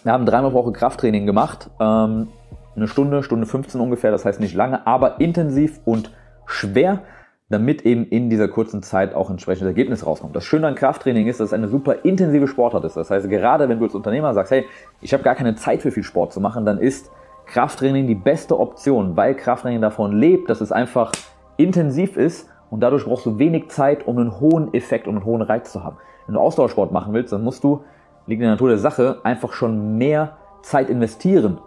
Wir 0.04 0.12
haben 0.12 0.26
dreimal 0.26 0.52
pro 0.52 0.64
Woche 0.64 0.74
Krafttraining 0.74 1.26
gemacht. 1.26 1.70
Ähm, 1.80 2.28
eine 2.76 2.88
Stunde, 2.88 3.24
Stunde 3.24 3.46
15 3.46 3.82
ungefähr, 3.82 4.12
das 4.12 4.26
heißt 4.26 4.40
nicht 4.40 4.56
lange, 4.56 4.86
aber 4.86 5.20
intensiv 5.20 5.80
und 5.86 6.12
schwer 6.46 7.02
damit 7.50 7.86
eben 7.86 8.06
in 8.06 8.30
dieser 8.30 8.50
kurzen 8.50 8.84
Zeit 8.84 9.16
auch 9.16 9.30
entsprechendes 9.30 9.70
Ergebnis 9.70 10.06
rauskommt. 10.06 10.36
Das 10.36 10.44
Schöne 10.44 10.68
an 10.68 10.76
Krafttraining 10.76 11.28
ist, 11.28 11.40
dass 11.40 11.48
es 11.48 11.54
eine 11.54 11.70
super 11.70 12.04
intensive 12.04 12.48
Sportart 12.48 12.84
ist. 12.84 12.98
Das 12.98 13.10
heißt, 13.10 13.30
gerade 13.30 13.70
wenn 13.70 13.80
du 13.80 13.86
als 13.86 13.96
Unternehmer 13.96 14.34
sagst, 14.34 14.52
hey, 14.52 14.66
ich 15.02 15.14
habe 15.14 15.24
gar 15.24 15.36
keine 15.36 15.56
Zeit 15.56 15.82
für 15.82 15.92
viel 15.92 16.04
Sport 16.04 16.34
zu 16.34 16.42
machen, 16.42 16.66
dann 16.66 16.78
ist 16.78 17.10
Krafttraining 17.46 18.08
die 18.08 18.16
beste 18.16 18.60
Option, 18.60 19.16
weil 19.16 19.34
Krafttraining 19.34 19.80
davon 19.80 20.12
lebt, 20.12 20.50
dass 20.50 20.60
es 20.60 20.74
einfach 20.74 21.14
intensiv 21.56 22.18
ist 22.18 22.50
und 22.70 22.82
dadurch 22.82 23.06
brauchst 23.06 23.26
du 23.26 23.40
wenig 23.40 23.70
Zeit, 23.70 24.06
um 24.06 24.18
einen 24.18 24.42
hohen 24.42 24.74
Effekt, 24.74 25.08
um 25.08 25.16
einen 25.16 25.26
hohen 25.26 25.42
Reiz 25.42 25.72
zu 25.72 25.86
haben. 25.86 25.96
Wenn 26.26 26.36
du 26.36 26.42
Ausdauersport 26.42 26.92
machen 26.92 27.14
willst, 27.14 27.32
dann 27.32 27.46
musst 27.46 27.64
du, 27.64 27.86
liegt 28.26 28.42
in 28.42 28.48
der 28.48 28.52
Natur 28.52 28.68
der 28.68 28.78
Sache, 28.78 29.20
einfach 29.24 29.54
schon 29.54 29.98
mehr 29.98 30.36
Zeit 30.62 30.90
investieren, 30.90 31.60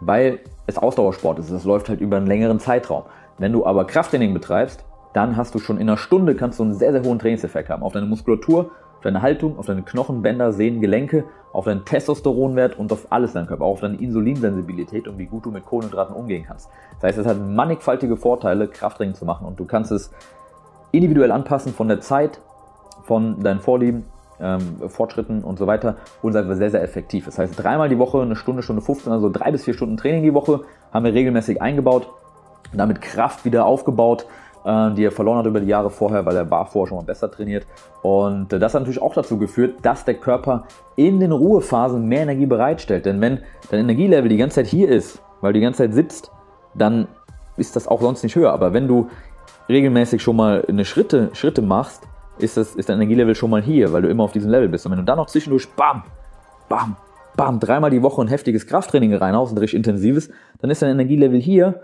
weil 0.00 0.38
es 0.66 0.78
Ausdauersport 0.78 1.38
ist. 1.38 1.50
Es 1.50 1.64
läuft 1.64 1.90
halt 1.90 2.00
über 2.00 2.16
einen 2.16 2.26
längeren 2.26 2.58
Zeitraum. 2.58 3.02
Wenn 3.36 3.52
du 3.52 3.66
aber 3.66 3.86
Krafttraining 3.86 4.32
betreibst, 4.32 4.86
dann 5.16 5.38
hast 5.38 5.54
du 5.54 5.58
schon 5.58 5.78
in 5.78 5.88
einer 5.88 5.96
Stunde 5.96 6.34
kannst 6.34 6.58
du 6.58 6.62
einen 6.62 6.74
sehr, 6.74 6.92
sehr 6.92 7.02
hohen 7.02 7.18
Trainingseffekt 7.18 7.70
haben. 7.70 7.82
Auf 7.82 7.94
deine 7.94 8.04
Muskulatur, 8.04 8.70
auf 8.96 9.02
deine 9.02 9.22
Haltung, 9.22 9.58
auf 9.58 9.64
deine 9.64 9.80
Knochen, 9.80 10.20
Bänder, 10.20 10.52
Sehnen, 10.52 10.82
Gelenke, 10.82 11.24
auf 11.54 11.64
deinen 11.64 11.86
Testosteronwert 11.86 12.78
und 12.78 12.92
auf 12.92 13.06
alles 13.08 13.30
in 13.30 13.36
deinem 13.36 13.46
Körper, 13.46 13.64
auch 13.64 13.72
auf 13.72 13.80
deine 13.80 13.96
Insulinsensibilität 13.96 15.08
und 15.08 15.16
wie 15.16 15.24
gut 15.24 15.46
du 15.46 15.50
mit 15.50 15.64
Kohlenhydraten 15.64 16.14
umgehen 16.14 16.44
kannst. 16.46 16.68
Das 16.96 17.04
heißt, 17.04 17.18
es 17.20 17.26
hat 17.26 17.40
mannigfaltige 17.40 18.18
Vorteile, 18.18 18.68
Krafttraining 18.68 19.14
zu 19.14 19.24
machen 19.24 19.46
und 19.46 19.58
du 19.58 19.64
kannst 19.64 19.90
es 19.90 20.12
individuell 20.92 21.32
anpassen 21.32 21.72
von 21.72 21.88
der 21.88 22.02
Zeit, 22.02 22.42
von 23.04 23.40
deinen 23.40 23.60
Vorlieben, 23.60 24.04
ähm, 24.38 24.86
Fortschritten 24.86 25.42
und 25.44 25.58
so 25.58 25.66
weiter 25.66 25.96
und 26.20 26.32
ist 26.32 26.36
einfach 26.36 26.56
sehr, 26.56 26.70
sehr 26.70 26.82
effektiv. 26.82 27.24
Das 27.24 27.38
heißt, 27.38 27.54
dreimal 27.56 27.88
die 27.88 27.98
Woche, 27.98 28.20
eine 28.20 28.36
Stunde, 28.36 28.62
Stunde 28.62 28.82
15, 28.82 29.10
also 29.10 29.30
drei 29.30 29.50
bis 29.50 29.64
vier 29.64 29.72
Stunden 29.72 29.96
Training 29.96 30.24
die 30.24 30.34
Woche 30.34 30.60
haben 30.92 31.06
wir 31.06 31.14
regelmäßig 31.14 31.62
eingebaut, 31.62 32.10
damit 32.74 33.00
Kraft 33.00 33.46
wieder 33.46 33.64
aufgebaut, 33.64 34.26
die 34.94 35.04
er 35.04 35.12
verloren 35.12 35.38
hat 35.38 35.46
über 35.46 35.60
die 35.60 35.68
Jahre 35.68 35.90
vorher, 35.90 36.26
weil 36.26 36.36
er 36.36 36.50
war 36.50 36.66
vorher 36.66 36.88
schon 36.88 36.98
mal 36.98 37.04
besser 37.04 37.30
trainiert. 37.30 37.66
Und 38.02 38.52
äh, 38.52 38.58
das 38.58 38.74
hat 38.74 38.82
natürlich 38.82 39.00
auch 39.00 39.14
dazu 39.14 39.38
geführt, 39.38 39.76
dass 39.82 40.04
der 40.04 40.14
Körper 40.14 40.64
in 40.96 41.20
den 41.20 41.30
Ruhephasen 41.30 42.06
mehr 42.06 42.22
Energie 42.22 42.46
bereitstellt. 42.46 43.06
Denn 43.06 43.20
wenn 43.20 43.40
dein 43.70 43.80
Energielevel 43.80 44.28
die 44.28 44.36
ganze 44.36 44.56
Zeit 44.56 44.66
hier 44.66 44.88
ist, 44.88 45.22
weil 45.40 45.52
du 45.52 45.60
die 45.60 45.64
ganze 45.64 45.84
Zeit 45.84 45.94
sitzt, 45.94 46.32
dann 46.74 47.06
ist 47.56 47.76
das 47.76 47.86
auch 47.86 48.00
sonst 48.00 48.22
nicht 48.24 48.34
höher. 48.34 48.52
Aber 48.52 48.72
wenn 48.72 48.88
du 48.88 49.08
regelmäßig 49.68 50.20
schon 50.20 50.36
mal 50.36 50.64
eine 50.68 50.84
Schritte, 50.84 51.30
Schritte 51.32 51.62
machst, 51.62 52.02
ist, 52.38 52.56
das, 52.56 52.74
ist 52.74 52.88
dein 52.88 52.96
Energielevel 52.96 53.34
schon 53.34 53.50
mal 53.50 53.62
hier, 53.62 53.92
weil 53.92 54.02
du 54.02 54.08
immer 54.08 54.24
auf 54.24 54.32
diesem 54.32 54.50
Level 54.50 54.68
bist. 54.68 54.84
Und 54.84 54.92
wenn 54.92 54.98
du 54.98 55.04
dann 55.04 55.16
noch 55.16 55.26
zwischendurch 55.26 55.68
bam, 55.74 56.02
bam, 56.68 56.96
bam, 57.36 57.60
dreimal 57.60 57.90
die 57.90 58.02
Woche 58.02 58.20
ein 58.20 58.28
heftiges 58.28 58.66
Krafttraining 58.66 59.14
reinhaust, 59.14 59.54
ein 59.54 59.58
richtig 59.58 59.76
intensives, 59.76 60.28
dann 60.60 60.70
ist 60.70 60.82
dein 60.82 60.90
Energielevel 60.90 61.40
hier, 61.40 61.82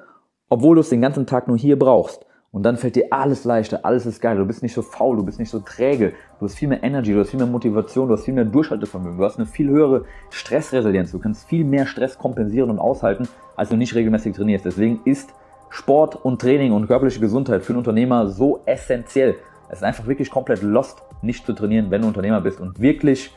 obwohl 0.49 0.75
du 0.75 0.81
es 0.81 0.91
den 0.91 1.01
ganzen 1.01 1.27
Tag 1.27 1.49
nur 1.49 1.57
hier 1.57 1.79
brauchst. 1.79 2.27
Und 2.55 2.65
dann 2.65 2.77
fällt 2.77 2.97
dir 2.97 3.07
alles 3.11 3.45
leichter, 3.45 3.81
alles 3.83 4.05
ist 4.05 4.21
geil. 4.21 4.37
Du 4.37 4.45
bist 4.45 4.63
nicht 4.63 4.75
so 4.75 4.83
faul, 4.83 5.17
du 5.17 5.25
bist 5.25 5.39
nicht 5.39 5.49
so 5.49 5.61
träge, 5.61 6.13
du 6.39 6.45
hast 6.45 6.55
viel 6.55 6.69
mehr 6.69 6.83
Energy, 6.85 7.15
du 7.15 7.21
hast 7.21 7.31
viel 7.31 7.39
mehr 7.39 7.49
Motivation, 7.49 8.09
du 8.09 8.15
hast 8.15 8.27
viel 8.27 8.35
mehr 8.35 8.45
Durchhaltevermögen, 8.45 9.17
du 9.17 9.25
hast 9.25 9.39
eine 9.39 9.47
viel 9.47 9.71
höhere 9.71 10.05
Stressresilienz. 10.29 11.13
Du 11.13 11.19
kannst 11.19 11.49
viel 11.49 11.65
mehr 11.65 11.87
Stress 11.87 12.19
kompensieren 12.19 12.69
und 12.69 12.79
aushalten, 12.79 13.27
als 13.57 13.71
du 13.71 13.77
nicht 13.77 13.95
regelmäßig 13.95 14.37
trainierst. 14.37 14.67
Deswegen 14.67 15.01
ist 15.07 15.31
Sport 15.71 16.23
und 16.27 16.43
Training 16.43 16.73
und 16.73 16.89
körperliche 16.89 17.21
Gesundheit 17.21 17.63
für 17.63 17.71
einen 17.73 17.79
Unternehmer 17.79 18.27
so 18.27 18.61
essentiell. 18.67 19.37
Es 19.71 19.79
ist 19.79 19.85
einfach 19.85 20.07
wirklich 20.07 20.31
komplett 20.31 20.61
lost, 20.61 21.03
nicht 21.23 21.47
zu 21.47 21.55
trainieren, 21.55 21.91
wenn 21.91 22.03
du 22.03 22.09
Unternehmer 22.09 22.43
bist 22.43 22.61
und 22.61 22.79
wirklich 22.79 23.35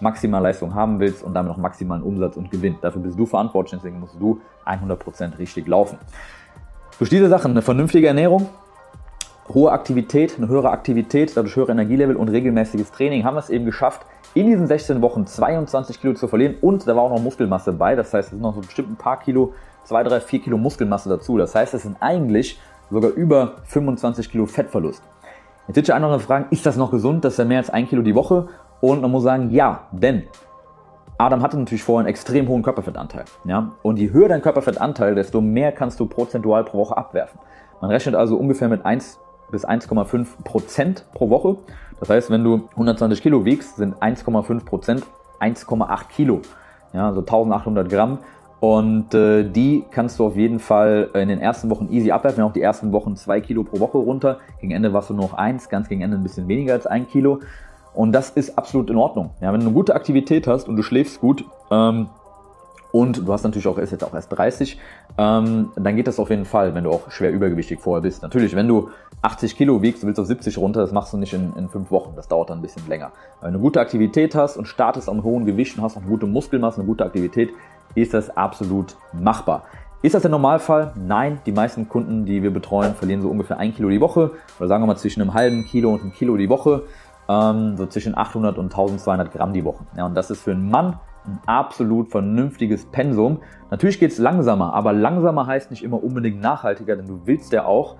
maximal 0.00 0.42
Leistung 0.42 0.74
haben 0.74 1.00
willst 1.00 1.22
und 1.22 1.34
damit 1.34 1.52
auch 1.52 1.58
maximalen 1.58 2.02
Umsatz 2.02 2.38
und 2.38 2.50
Gewinn. 2.50 2.76
Dafür 2.80 3.02
bist 3.02 3.18
du 3.18 3.26
verantwortlich, 3.26 3.78
deswegen 3.78 4.00
musst 4.00 4.18
du 4.18 4.40
100% 4.64 5.38
richtig 5.38 5.68
laufen. 5.68 5.98
Durch 6.98 7.10
diese 7.10 7.28
Sachen, 7.28 7.50
eine 7.50 7.62
vernünftige 7.62 8.06
Ernährung, 8.06 8.48
hohe 9.52 9.72
Aktivität, 9.72 10.34
eine 10.38 10.46
höhere 10.46 10.70
Aktivität, 10.70 11.36
dadurch 11.36 11.56
höhere 11.56 11.72
Energielevel 11.72 12.14
und 12.14 12.28
regelmäßiges 12.28 12.92
Training, 12.92 13.24
haben 13.24 13.34
wir 13.34 13.40
es 13.40 13.50
eben 13.50 13.64
geschafft, 13.64 14.06
in 14.34 14.46
diesen 14.46 14.68
16 14.68 15.02
Wochen 15.02 15.26
22 15.26 16.00
Kilo 16.00 16.14
zu 16.14 16.28
verlieren 16.28 16.54
und 16.60 16.86
da 16.86 16.94
war 16.94 17.02
auch 17.02 17.10
noch 17.10 17.20
Muskelmasse 17.20 17.72
bei. 17.72 17.96
Das 17.96 18.14
heißt, 18.14 18.28
es 18.28 18.30
sind 18.30 18.42
noch 18.42 18.54
so 18.54 18.60
bestimmt 18.60 18.92
ein 18.92 18.96
paar 18.96 19.18
Kilo, 19.18 19.54
2, 19.84 20.04
3, 20.04 20.20
4 20.20 20.40
Kilo 20.42 20.56
Muskelmasse 20.56 21.08
dazu. 21.08 21.36
Das 21.36 21.54
heißt, 21.56 21.74
es 21.74 21.82
sind 21.82 21.96
eigentlich 21.98 22.60
sogar 22.90 23.10
über 23.10 23.56
25 23.64 24.30
Kilo 24.30 24.46
Fettverlust. 24.46 25.02
Jetzt 25.66 25.76
wird 25.76 25.88
ja 25.88 25.96
einer 25.96 26.20
fragen, 26.20 26.46
ist 26.50 26.64
das 26.64 26.76
noch 26.76 26.92
gesund? 26.92 27.24
Das 27.24 27.34
ist 27.34 27.38
ja 27.38 27.44
mehr 27.44 27.58
als 27.58 27.70
ein 27.70 27.88
Kilo 27.88 28.02
die 28.02 28.14
Woche. 28.14 28.48
Und 28.80 29.02
man 29.02 29.10
muss 29.10 29.24
sagen, 29.24 29.50
ja, 29.50 29.88
denn 29.90 30.24
Adam 31.16 31.42
hatte 31.42 31.56
natürlich 31.58 31.84
vorher 31.84 32.00
einen 32.00 32.08
extrem 32.08 32.48
hohen 32.48 32.62
Körperfettanteil. 32.62 33.24
Ja? 33.44 33.72
Und 33.82 33.98
je 33.98 34.10
höher 34.10 34.28
dein 34.28 34.42
Körperfettanteil, 34.42 35.14
desto 35.14 35.40
mehr 35.40 35.72
kannst 35.72 36.00
du 36.00 36.06
prozentual 36.06 36.64
pro 36.64 36.78
Woche 36.78 36.96
abwerfen. 36.96 37.38
Man 37.80 37.90
rechnet 37.90 38.14
also 38.14 38.36
ungefähr 38.36 38.68
mit 38.68 38.84
1 38.84 39.20
bis 39.50 39.66
1,5 39.66 40.26
Prozent 40.42 41.04
pro 41.14 41.30
Woche. 41.30 41.56
Das 42.00 42.10
heißt, 42.10 42.30
wenn 42.30 42.42
du 42.42 42.68
120 42.72 43.22
Kilo 43.22 43.44
wiegst, 43.44 43.76
sind 43.76 43.94
1,5 43.96 44.64
Prozent 44.64 45.04
1,8 45.40 46.08
Kilo. 46.08 46.40
Ja, 46.92 47.06
also 47.08 47.20
1800 47.20 47.88
Gramm. 47.88 48.18
Und 48.58 49.14
äh, 49.14 49.44
die 49.44 49.84
kannst 49.90 50.18
du 50.18 50.26
auf 50.26 50.36
jeden 50.36 50.58
Fall 50.58 51.10
in 51.14 51.28
den 51.28 51.38
ersten 51.38 51.68
Wochen 51.70 51.88
easy 51.90 52.10
abwerfen. 52.10 52.38
Wir 52.38 52.46
auch 52.46 52.52
die 52.52 52.62
ersten 52.62 52.92
Wochen 52.92 53.14
2 53.14 53.40
Kilo 53.42 53.62
pro 53.62 53.78
Woche 53.78 53.98
runter. 53.98 54.38
Gegen 54.60 54.72
Ende 54.72 54.92
warst 54.92 55.10
du 55.10 55.14
nur 55.14 55.26
noch 55.26 55.34
1, 55.34 55.68
ganz 55.68 55.88
gegen 55.88 56.00
Ende 56.00 56.16
ein 56.16 56.22
bisschen 56.22 56.48
weniger 56.48 56.72
als 56.72 56.86
1 56.86 57.10
Kilo. 57.10 57.40
Und 57.94 58.12
das 58.12 58.30
ist 58.30 58.58
absolut 58.58 58.90
in 58.90 58.96
Ordnung. 58.96 59.30
Ja, 59.40 59.52
wenn 59.52 59.60
du 59.60 59.66
eine 59.66 59.74
gute 59.74 59.94
Aktivität 59.94 60.46
hast 60.46 60.68
und 60.68 60.76
du 60.76 60.82
schläfst 60.82 61.20
gut, 61.20 61.44
ähm, 61.70 62.08
und 62.94 63.26
du 63.26 63.32
hast 63.32 63.42
natürlich 63.42 63.66
auch, 63.66 63.76
ist 63.78 63.90
jetzt 63.90 64.04
auch 64.04 64.14
erst 64.14 64.30
30, 64.30 64.78
ähm, 65.18 65.72
dann 65.74 65.96
geht 65.96 66.06
das 66.06 66.20
auf 66.20 66.30
jeden 66.30 66.44
Fall, 66.44 66.76
wenn 66.76 66.84
du 66.84 66.90
auch 66.90 67.10
schwer 67.10 67.32
übergewichtig 67.32 67.80
vorher 67.80 68.02
bist. 68.02 68.22
Natürlich, 68.22 68.54
wenn 68.54 68.68
du 68.68 68.88
80 69.20 69.56
Kilo 69.56 69.82
wiegst, 69.82 70.04
du 70.04 70.06
willst 70.06 70.20
auf 70.20 70.26
70 70.26 70.58
runter, 70.58 70.80
das 70.80 70.92
machst 70.92 71.12
du 71.12 71.16
nicht 71.16 71.32
in, 71.32 71.52
in 71.56 71.68
fünf 71.68 71.90
Wochen, 71.90 72.12
das 72.14 72.28
dauert 72.28 72.50
dann 72.50 72.60
ein 72.60 72.62
bisschen 72.62 72.86
länger. 72.86 73.10
Wenn 73.40 73.50
du 73.50 73.56
eine 73.56 73.58
gute 73.58 73.80
Aktivität 73.80 74.36
hast 74.36 74.56
und 74.56 74.66
startest 74.66 75.08
am 75.08 75.24
hohen 75.24 75.44
Gewicht 75.44 75.76
und 75.76 75.82
hast 75.82 75.96
auch 75.96 76.02
eine 76.02 76.08
gute 76.10 76.26
Muskelmasse, 76.26 76.78
eine 76.78 76.86
gute 76.86 77.04
Aktivität, 77.04 77.50
ist 77.96 78.14
das 78.14 78.36
absolut 78.36 78.94
machbar. 79.12 79.64
Ist 80.04 80.14
das 80.14 80.22
der 80.22 80.30
Normalfall? 80.30 80.92
Nein, 80.94 81.40
die 81.46 81.52
meisten 81.52 81.88
Kunden, 81.88 82.26
die 82.26 82.44
wir 82.44 82.52
betreuen, 82.52 82.94
verlieren 82.94 83.22
so 83.22 83.28
ungefähr 83.28 83.58
ein 83.58 83.74
Kilo 83.74 83.88
die 83.88 84.00
Woche 84.00 84.30
oder 84.60 84.68
sagen 84.68 84.84
wir 84.84 84.86
mal 84.86 84.96
zwischen 84.96 85.20
einem 85.20 85.34
halben 85.34 85.64
Kilo 85.64 85.92
und 85.94 86.02
einem 86.02 86.12
Kilo 86.12 86.36
die 86.36 86.48
Woche, 86.48 86.82
ähm, 87.28 87.76
so 87.76 87.86
zwischen 87.86 88.16
800 88.16 88.58
und 88.58 88.66
1200 88.66 89.32
Gramm 89.32 89.52
die 89.52 89.64
Woche. 89.64 89.84
Ja, 89.96 90.06
und 90.06 90.14
das 90.14 90.30
ist 90.30 90.42
für 90.42 90.52
einen 90.52 90.70
Mann 90.70 90.98
ein 91.26 91.40
absolut 91.46 92.10
vernünftiges 92.10 92.86
Pensum. 92.86 93.40
Natürlich 93.70 93.98
geht 93.98 94.12
es 94.12 94.18
langsamer, 94.18 94.74
aber 94.74 94.92
langsamer 94.92 95.46
heißt 95.46 95.70
nicht 95.70 95.82
immer 95.82 96.02
unbedingt 96.02 96.40
nachhaltiger, 96.40 96.96
denn 96.96 97.06
du 97.06 97.20
willst 97.24 97.52
ja 97.52 97.64
auch 97.64 97.96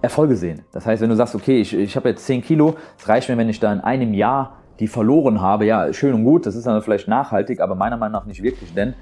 Erfolge 0.00 0.36
sehen. 0.36 0.64
Das 0.72 0.86
heißt, 0.86 1.02
wenn 1.02 1.10
du 1.10 1.16
sagst, 1.16 1.34
okay, 1.34 1.60
ich, 1.60 1.74
ich 1.74 1.94
habe 1.96 2.08
jetzt 2.08 2.26
10 2.26 2.42
Kilo, 2.42 2.74
es 2.98 3.08
reicht 3.08 3.28
mir, 3.28 3.36
wenn 3.36 3.48
ich 3.48 3.60
da 3.60 3.72
in 3.72 3.80
einem 3.80 4.14
Jahr 4.14 4.56
die 4.80 4.88
verloren 4.88 5.40
habe, 5.40 5.66
ja, 5.66 5.92
schön 5.92 6.14
und 6.14 6.24
gut, 6.24 6.46
das 6.46 6.56
ist 6.56 6.66
dann 6.66 6.80
vielleicht 6.82 7.06
nachhaltig, 7.06 7.60
aber 7.60 7.74
meiner 7.74 7.96
Meinung 7.96 8.12
nach 8.12 8.26
nicht 8.26 8.42
wirklich, 8.42 8.74
denn 8.74 8.94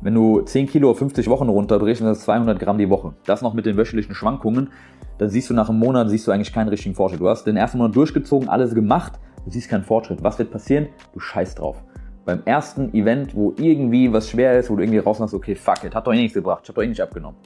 wenn 0.00 0.14
du 0.14 0.40
10 0.40 0.66
Kilo 0.66 0.90
auf 0.90 0.98
50 0.98 1.28
Wochen 1.28 1.48
runterbrichst, 1.48 2.02
dann 2.02 2.10
ist 2.10 2.18
das 2.18 2.24
200 2.26 2.58
Gramm 2.58 2.78
die 2.78 2.90
Woche. 2.90 3.14
Das 3.26 3.42
noch 3.42 3.54
mit 3.54 3.66
den 3.66 3.76
wöchentlichen 3.76 4.14
Schwankungen, 4.14 4.70
dann 5.18 5.28
siehst 5.28 5.50
du 5.50 5.54
nach 5.54 5.68
einem 5.68 5.78
Monat, 5.78 6.08
siehst 6.10 6.26
du 6.26 6.32
eigentlich 6.32 6.52
keinen 6.52 6.68
richtigen 6.68 6.94
Fortschritt. 6.94 7.20
Du 7.20 7.28
hast 7.28 7.44
den 7.44 7.56
ersten 7.56 7.78
Monat 7.78 7.96
durchgezogen, 7.96 8.48
alles 8.48 8.74
gemacht, 8.74 9.14
du 9.44 9.50
siehst 9.50 9.68
keinen 9.68 9.84
Fortschritt. 9.84 10.22
Was 10.22 10.38
wird 10.38 10.50
passieren? 10.50 10.88
Du 11.12 11.20
scheißt 11.20 11.58
drauf 11.58 11.82
beim 12.28 12.42
ersten 12.44 12.92
Event, 12.92 13.34
wo 13.34 13.54
irgendwie 13.56 14.12
was 14.12 14.28
schwer 14.28 14.58
ist, 14.58 14.68
wo 14.68 14.76
du 14.76 14.82
irgendwie 14.82 14.98
rausmachst, 14.98 15.32
okay, 15.32 15.54
fuck 15.54 15.82
it, 15.84 15.94
hat 15.94 16.06
doch 16.06 16.12
eh 16.12 16.16
nichts 16.16 16.34
gebracht, 16.34 16.60
ich 16.62 16.68
hab 16.68 16.76
doch 16.76 16.82
eh 16.82 16.86
nicht 16.86 17.00
abgenommen. 17.00 17.38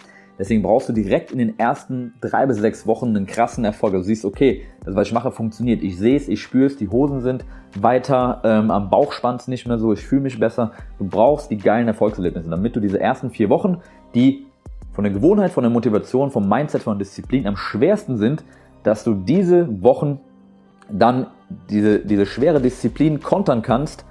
Deswegen 0.43 0.63
brauchst 0.63 0.89
du 0.89 0.93
direkt 0.93 1.31
in 1.31 1.39
den 1.39 1.57
ersten 1.57 2.15
drei 2.21 2.47
bis 2.47 2.57
sechs 2.57 2.85
Wochen 2.85 3.15
einen 3.15 3.27
krassen 3.27 3.65
Erfolg. 3.65 3.93
Du 3.93 4.03
siehst, 4.03 4.25
okay, 4.25 4.63
das, 4.85 4.97
was 4.97 5.07
ich 5.07 5.15
mache, 5.15 5.31
funktioniert. 5.31 5.85
Ich 5.85 5.97
sehe 5.97 6.17
es, 6.17 6.27
ich 6.27 6.43
spüre 6.43 6.67
es, 6.67 6.77
die 6.77 6.89
Hosen 6.89 7.21
sind 7.21 7.45
weiter, 7.81 8.41
ähm, 8.43 8.73
am 8.73 8.91
Bauch 8.91 9.13
spannt 9.13 9.43
es 9.43 9.47
nicht 9.47 9.69
mehr 9.69 9.79
so, 9.79 9.93
ich 9.93 10.05
fühle 10.05 10.23
mich 10.23 10.41
besser. 10.41 10.73
Du 10.99 11.07
brauchst 11.07 11.53
die 11.53 11.59
geilen 11.59 11.87
Erfolgserlebnisse, 11.87 12.51
damit 12.51 12.75
du 12.75 12.81
diese 12.81 12.99
ersten 12.99 13.31
vier 13.31 13.51
Wochen, 13.51 13.83
die 14.17 14.45
von 14.93 15.05
der 15.05 15.13
Gewohnheit, 15.13 15.53
von 15.53 15.63
der 15.63 15.71
Motivation, 15.71 16.33
vom 16.33 16.49
Mindset, 16.49 16.83
von 16.83 16.99
der 16.99 17.05
Disziplin 17.07 17.47
am 17.47 17.57
schwersten 17.57 18.17
sind, 18.17 18.43
dass 18.83 19.05
du 19.05 19.15
diese 19.15 19.81
Wochen 19.81 20.19
dann 20.91 21.29
diese, 21.71 22.01
diese 22.01 22.27
schwere 22.27 22.61
Disziplin 22.61 23.21
kontern 23.21 23.63
kannst 23.63 24.05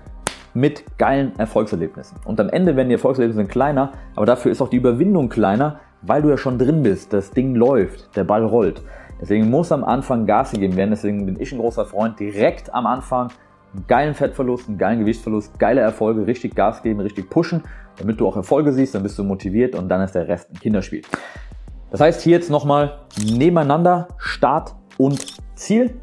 mit 0.53 0.97
geilen 0.97 1.37
Erfolgserlebnissen. 1.37 2.19
Und 2.23 2.39
am 2.39 2.47
Ende 2.47 2.77
werden 2.77 2.87
die 2.87 2.95
Erfolgserlebnisse 2.95 3.49
kleiner, 3.49 3.91
aber 4.15 4.25
dafür 4.25 4.53
ist 4.53 4.61
auch 4.61 4.69
die 4.69 4.77
Überwindung 4.77 5.27
kleiner, 5.27 5.81
weil 6.01 6.21
du 6.21 6.29
ja 6.29 6.37
schon 6.37 6.57
drin 6.57 6.83
bist. 6.83 7.13
Das 7.13 7.31
Ding 7.31 7.55
läuft, 7.55 8.15
der 8.15 8.23
Ball 8.23 8.43
rollt. 8.43 8.81
Deswegen 9.21 9.49
muss 9.49 9.71
am 9.71 9.83
Anfang 9.83 10.25
Gas 10.25 10.51
gegeben 10.51 10.75
werden. 10.75 10.89
Deswegen 10.89 11.25
bin 11.25 11.39
ich 11.39 11.51
ein 11.51 11.59
großer 11.59 11.85
Freund, 11.85 12.19
direkt 12.19 12.73
am 12.73 12.87
Anfang 12.87 13.29
einen 13.73 13.87
geilen 13.87 14.13
Fettverlust, 14.15 14.67
einen 14.67 14.77
geilen 14.77 14.99
Gewichtsverlust, 14.99 15.57
geile 15.59 15.81
Erfolge, 15.81 16.27
richtig 16.27 16.55
Gas 16.55 16.81
geben, 16.81 16.99
richtig 16.99 17.29
pushen, 17.29 17.63
damit 17.97 18.19
du 18.19 18.27
auch 18.27 18.35
Erfolge 18.35 18.73
siehst, 18.73 18.95
dann 18.95 19.03
bist 19.03 19.17
du 19.17 19.23
motiviert 19.23 19.75
und 19.75 19.87
dann 19.89 20.01
ist 20.01 20.13
der 20.13 20.27
Rest 20.27 20.49
ein 20.49 20.59
Kinderspiel. 20.59 21.03
Das 21.91 22.01
heißt 22.01 22.21
hier 22.21 22.33
jetzt 22.33 22.49
nochmal 22.49 22.99
nebeneinander 23.23 24.07
Start 24.17 24.75
und 24.97 25.25
Ziel. 25.55 25.99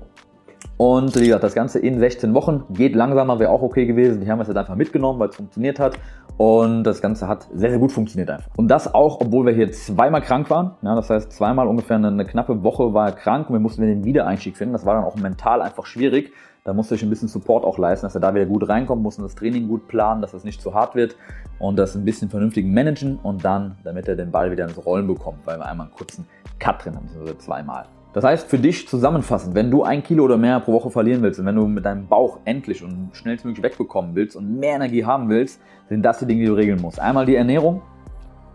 Und 0.78 1.16
wie 1.16 1.26
gesagt, 1.26 1.42
das 1.42 1.54
Ganze 1.54 1.80
in 1.80 1.98
16 1.98 2.34
Wochen 2.34 2.62
geht 2.70 2.94
langsamer, 2.94 3.40
wäre 3.40 3.50
auch 3.50 3.62
okay 3.62 3.84
gewesen. 3.84 4.20
Die 4.20 4.30
haben 4.30 4.40
es 4.40 4.46
jetzt 4.46 4.56
einfach 4.56 4.76
mitgenommen, 4.76 5.18
weil 5.18 5.28
es 5.28 5.36
funktioniert 5.36 5.80
hat. 5.80 5.98
Und 6.36 6.84
das 6.84 7.02
Ganze 7.02 7.26
hat 7.26 7.48
sehr, 7.52 7.70
sehr 7.70 7.80
gut 7.80 7.90
funktioniert 7.90 8.30
einfach. 8.30 8.48
Und 8.56 8.68
das 8.68 8.94
auch, 8.94 9.20
obwohl 9.20 9.44
wir 9.44 9.52
hier 9.52 9.72
zweimal 9.72 10.22
krank 10.22 10.48
waren. 10.50 10.76
Ja, 10.82 10.94
das 10.94 11.10
heißt, 11.10 11.32
zweimal 11.32 11.66
ungefähr 11.66 11.96
eine, 11.96 12.08
eine 12.08 12.24
knappe 12.24 12.62
Woche 12.62 12.94
war 12.94 13.08
er 13.08 13.12
krank 13.12 13.50
und 13.50 13.56
wir 13.56 13.60
mussten 13.60 13.82
den 13.82 14.04
Wiedereinstieg 14.04 14.56
finden. 14.56 14.72
Das 14.72 14.86
war 14.86 14.94
dann 14.94 15.02
auch 15.02 15.16
mental 15.16 15.62
einfach 15.62 15.84
schwierig. 15.84 16.32
Da 16.62 16.72
musste 16.74 16.94
ich 16.94 17.02
ein 17.02 17.10
bisschen 17.10 17.26
Support 17.26 17.64
auch 17.64 17.76
leisten, 17.78 18.06
dass 18.06 18.14
er 18.14 18.20
da 18.20 18.32
wieder 18.32 18.46
gut 18.46 18.68
reinkommt, 18.68 19.02
mussten 19.02 19.22
das 19.22 19.34
Training 19.34 19.66
gut 19.66 19.88
planen, 19.88 20.22
dass 20.22 20.32
es 20.32 20.44
nicht 20.44 20.62
zu 20.62 20.74
hart 20.74 20.94
wird 20.94 21.16
und 21.58 21.76
das 21.76 21.96
ein 21.96 22.04
bisschen 22.04 22.28
vernünftig 22.28 22.66
managen 22.66 23.18
und 23.22 23.44
dann, 23.44 23.76
damit 23.82 24.06
er 24.06 24.14
den 24.14 24.30
Ball 24.30 24.52
wieder 24.52 24.68
ins 24.68 24.84
Rollen 24.84 25.06
bekommt, 25.06 25.38
weil 25.44 25.58
wir 25.58 25.66
einmal 25.66 25.86
einen 25.86 25.96
kurzen 25.96 26.26
Cut 26.58 26.84
drin 26.84 26.94
haben, 26.94 27.08
also 27.18 27.34
zweimal. 27.34 27.86
Das 28.12 28.24
heißt, 28.24 28.48
für 28.48 28.58
dich 28.58 28.88
zusammenfassend, 28.88 29.54
wenn 29.54 29.70
du 29.70 29.82
ein 29.82 30.02
Kilo 30.02 30.24
oder 30.24 30.38
mehr 30.38 30.60
pro 30.60 30.72
Woche 30.72 30.90
verlieren 30.90 31.22
willst 31.22 31.38
und 31.40 31.46
wenn 31.46 31.56
du 31.56 31.66
mit 31.66 31.84
deinem 31.84 32.06
Bauch 32.06 32.38
endlich 32.44 32.82
und 32.82 33.10
schnellstmöglich 33.12 33.62
wegbekommen 33.62 34.14
willst 34.14 34.34
und 34.34 34.58
mehr 34.58 34.76
Energie 34.76 35.04
haben 35.04 35.28
willst, 35.28 35.60
sind 35.88 36.02
das 36.02 36.18
die 36.18 36.26
Dinge, 36.26 36.40
die 36.42 36.46
du 36.46 36.54
regeln 36.54 36.80
musst. 36.80 36.98
Einmal 36.98 37.26
die 37.26 37.36
Ernährung, 37.36 37.82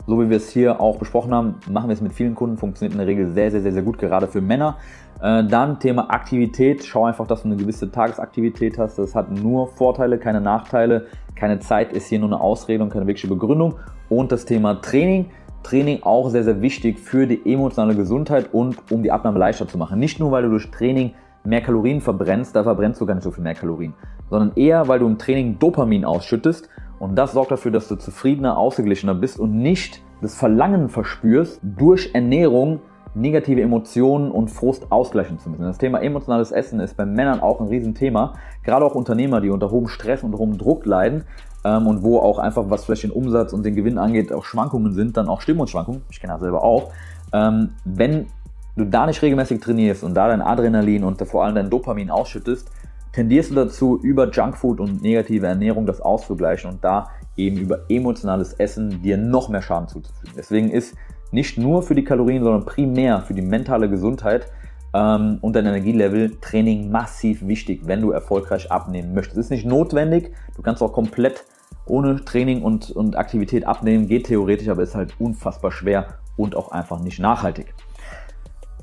so 0.08 0.20
wie 0.20 0.30
wir 0.30 0.38
es 0.38 0.50
hier 0.50 0.82
auch 0.82 0.98
besprochen 0.98 1.34
haben, 1.34 1.56
machen 1.70 1.88
wir 1.88 1.94
es 1.94 2.02
mit 2.02 2.14
vielen 2.14 2.36
Kunden, 2.36 2.58
funktioniert 2.58 2.94
in 2.94 2.98
der 2.98 3.08
Regel 3.08 3.32
sehr, 3.32 3.52
sehr, 3.52 3.62
sehr, 3.62 3.74
sehr 3.74 3.84
gut, 3.84 4.00
gerade 4.00 4.28
für 4.28 4.42
Männer. 4.42 4.78
Äh, 5.22 5.46
dann 5.46 5.80
Thema 5.80 6.10
Aktivität, 6.10 6.84
schau 6.84 7.06
einfach, 7.06 7.28
dass 7.28 7.44
du 7.44 7.48
eine 7.48 7.56
gewisse 7.56 7.90
Tagesaktivität 7.92 8.78
hast. 8.78 8.98
Das 8.98 9.16
hat 9.16 9.32
nur 9.32 9.68
Vorteile, 9.68 10.18
keine 10.18 10.42
Nachteile. 10.42 11.08
Keine 11.36 11.60
Zeit 11.60 11.94
ist 11.94 12.08
hier 12.08 12.20
nur 12.20 12.30
eine 12.30 12.42
Ausrede 12.42 12.84
und 12.84 12.90
keine 12.90 13.08
wirkliche 13.08 13.28
Begründung. 13.28 13.76
Und 14.10 14.32
das 14.32 14.46
Thema 14.46 14.82
Training. 14.82 15.30
Training 15.64 16.04
auch 16.04 16.30
sehr, 16.30 16.44
sehr 16.44 16.62
wichtig 16.62 17.00
für 17.00 17.26
die 17.26 17.42
emotionale 17.52 17.96
Gesundheit 17.96 18.54
und 18.54 18.78
um 18.92 19.04
die 19.04 19.12
Abnahme 19.12 19.40
leichter 19.40 19.68
zu 19.68 19.78
machen. 19.78 20.00
Nicht 20.00 20.20
nur, 20.20 20.32
weil 20.32 20.44
du 20.44 20.50
durch 20.50 20.70
Training 20.70 21.14
mehr 21.44 21.62
Kalorien 21.62 22.02
verbrennst, 22.02 22.56
da 22.56 22.64
verbrennst 22.64 23.02
du 23.02 23.06
gar 23.06 23.16
nicht 23.16 23.24
so 23.24 23.32
viel 23.32 23.44
mehr 23.44 23.56
Kalorien, 23.56 23.94
sondern 24.30 24.56
eher, 24.56 24.88
weil 24.88 25.00
du 25.00 25.08
im 25.08 25.18
Training 25.18 25.60
Dopamin 25.60 26.06
ausschüttest 26.06 26.70
und 27.00 27.16
das 27.16 27.34
sorgt 27.34 27.52
dafür, 27.52 27.72
dass 27.72 27.88
du 27.88 27.96
zufriedener, 27.96 28.58
ausgeglichener 28.58 29.14
bist 29.14 29.40
und 29.40 29.58
nicht 29.58 30.02
das 30.22 30.36
Verlangen 30.36 30.88
verspürst, 30.90 31.60
durch 31.62 32.12
Ernährung 32.14 32.80
negative 33.16 33.62
Emotionen 33.62 34.32
und 34.32 34.50
Frust 34.50 34.92
ausgleichen 34.92 35.38
zu 35.38 35.50
müssen. 35.50 35.64
Das 35.64 35.78
Thema 35.78 36.02
emotionales 36.02 36.52
Essen 36.52 36.80
ist 36.80 36.98
bei 36.98 37.06
Männern 37.06 37.42
auch 37.42 37.60
ein 37.60 37.68
Riesenthema. 37.68 38.34
Gerade 38.64 38.86
auch 38.86 38.96
Unternehmer, 38.96 39.42
die 39.42 39.50
unter 39.50 39.70
hohem 39.70 39.88
Stress 39.88 40.24
und 40.24 40.34
hohem 40.36 40.58
Druck 40.58 40.86
leiden, 40.86 41.26
ähm, 41.64 41.88
und 41.88 42.04
wo 42.04 42.20
auch 42.20 42.40
einfach, 42.40 42.66
was 42.68 42.86
vielleicht 42.86 43.04
den 43.04 43.12
Umsatz 43.12 43.54
und 43.54 43.64
den 43.64 43.76
Gewinn 43.76 43.98
angeht, 43.98 44.32
auch 44.32 44.46
Schwankungen 44.46 44.94
sind, 44.94 45.18
dann 45.18 45.28
auch 45.28 45.42
Stimmungsschwankungen. 45.42 46.02
Ich 46.10 46.20
kenne 46.20 46.34
das 46.34 46.42
selber 46.42 46.64
auch. 46.64 46.92
Ähm, 47.32 47.72
wenn 47.86 48.28
du 48.76 48.86
da 48.86 49.06
nicht 49.06 49.22
regelmäßig 49.22 49.62
trainierst 49.62 50.04
und 50.04 50.14
da 50.16 50.28
dein 50.28 50.42
Adrenalin 50.42 51.04
und 51.04 51.22
vor 51.28 51.44
allem 51.44 51.56
dein 51.56 51.70
Dopamin 51.70 52.10
ausschüttest, 52.10 52.70
tendierst 53.12 53.52
du 53.52 53.56
dazu, 53.56 54.00
über 54.02 54.30
Junkfood 54.30 54.80
und 54.80 55.02
negative 55.02 55.46
Ernährung 55.46 55.86
das 55.86 56.02
auszugleichen 56.02 56.70
und 56.72 56.84
da 56.84 57.10
eben 57.38 57.58
über 57.58 57.82
emotionales 57.90 58.54
Essen 58.54 59.02
dir 59.02 59.18
noch 59.18 59.50
mehr 59.50 59.62
Schaden 59.62 59.88
zuzufügen. 59.88 60.34
Deswegen 60.36 60.70
ist 60.70 60.96
nicht 61.32 61.58
nur 61.58 61.82
für 61.82 61.96
die 61.96 62.04
Kalorien, 62.04 62.44
sondern 62.44 62.66
primär 62.66 63.22
für 63.22 63.34
die 63.34 63.42
mentale 63.42 63.90
Gesundheit 63.90 64.48
ähm, 64.94 65.38
und 65.42 65.56
dein 65.56 65.66
Energielevel 65.66 66.40
Training 66.42 66.92
massiv 66.92 67.46
wichtig, 67.46 67.82
wenn 67.86 68.02
du 68.02 68.12
erfolgreich 68.12 68.72
abnehmen 68.72 69.14
möchtest. 69.14 69.38
Es 69.38 69.46
ist 69.46 69.52
nicht 69.52 69.66
notwendig, 69.66 70.32
du 70.56 70.62
kannst 70.62 70.82
auch 70.82 70.94
komplett 70.94 71.46
ohne 71.86 72.24
Training 72.24 72.62
und, 72.62 72.92
und 72.92 73.18
Aktivität 73.18 73.66
abnehmen, 73.66 74.08
geht 74.08 74.28
theoretisch, 74.28 74.70
aber 74.70 74.84
ist 74.84 74.96
halt 74.96 75.14
unfassbar 75.20 75.72
schwer 75.72 76.06
und 76.38 76.56
auch 76.56 76.72
einfach 76.72 77.00
nicht 77.00 77.20
nachhaltig. 77.20 77.74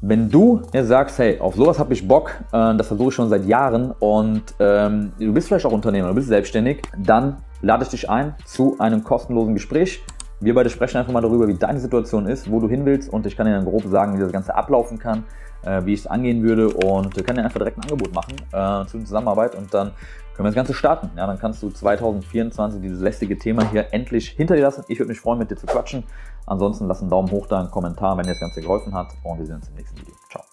Wenn 0.03 0.31
du 0.31 0.63
jetzt 0.73 0.89
sagst, 0.89 1.19
hey, 1.19 1.39
auf 1.41 1.55
sowas 1.55 1.79
habe 1.79 1.93
ich 1.93 2.09
Bock, 2.09 2.35
äh, 2.53 2.75
das 2.75 2.87
versuche 2.87 3.09
ich 3.09 3.15
schon 3.15 3.29
seit 3.29 3.45
Jahren 3.45 3.93
und 3.99 4.43
ähm, 4.59 5.13
du 5.19 5.33
bist 5.33 5.49
vielleicht 5.49 5.67
auch 5.67 5.73
Unternehmer, 5.73 6.09
du 6.09 6.15
bist 6.15 6.29
selbstständig, 6.29 6.83
dann 6.97 7.37
lade 7.61 7.83
ich 7.83 7.91
dich 7.91 8.09
ein 8.09 8.35
zu 8.47 8.77
einem 8.79 9.05
kostenlosen 9.05 9.55
Gespräch. 9.55 10.03
Wir 10.41 10.55
beide 10.55 10.71
sprechen 10.71 10.97
einfach 10.97 11.13
mal 11.13 11.21
darüber, 11.21 11.47
wie 11.49 11.55
deine 11.55 11.81
Situation 11.81 12.27
ist, 12.27 12.51
wo 12.51 12.61
du 12.61 12.69
hin 12.69 12.87
willst 12.87 13.13
und 13.13 13.27
ich 13.27 13.37
kann 13.37 13.47
dir 13.47 13.53
dann 13.53 13.67
grob 13.67 13.85
sagen, 13.85 14.17
wie 14.17 14.21
das 14.21 14.33
Ganze 14.33 14.55
ablaufen 14.55 14.99
kann, 14.99 15.25
äh, 15.63 15.85
wie 15.85 15.95
ich 15.95 16.01
es 16.01 16.07
angehen 16.07 16.43
würde 16.43 16.69
und 16.69 17.15
kann 17.27 17.37
dir 17.37 17.45
einfach 17.45 17.59
direkt 17.59 17.79
ein 17.79 17.83
Angebot 17.83 18.15
machen 18.15 18.37
äh, 18.53 18.87
zu 18.87 18.99
Zusammenarbeit 18.99 19.55
und 19.55 19.73
dann 19.73 19.93
können 20.35 20.47
wir 20.47 20.51
das 20.51 20.55
Ganze 20.55 20.75
starten. 20.75 21.11
Ja, 21.17 21.27
dann 21.27 21.39
kannst 21.39 21.63
du 21.63 21.71
2024 21.71 22.81
dieses 22.81 23.01
lästige 23.01 23.37
Thema 23.37 23.71
hier 23.71 23.93
endlich 23.93 24.31
hinter 24.31 24.57
dir 24.57 24.63
lassen. 24.63 24.85
Ich 24.89 24.99
würde 24.99 25.11
mich 25.11 25.21
freuen, 25.21 25.39
mit 25.39 25.51
dir 25.51 25.57
zu 25.57 25.67
quatschen. 25.67 26.05
Ansonsten 26.47 26.87
lass 26.87 27.01
einen 27.01 27.11
Daumen 27.11 27.31
hoch 27.31 27.47
da, 27.47 27.61
einen 27.61 27.71
Kommentar, 27.71 28.17
wenn 28.17 28.25
dir 28.25 28.31
das 28.31 28.41
Ganze 28.41 28.63
geholfen 28.63 28.95
hat 28.95 29.09
und 29.23 29.39
wir 29.39 29.47
sehen 29.47 29.57
uns 29.57 29.69
im 29.69 29.75
nächsten 29.75 30.01
Video. 30.01 30.20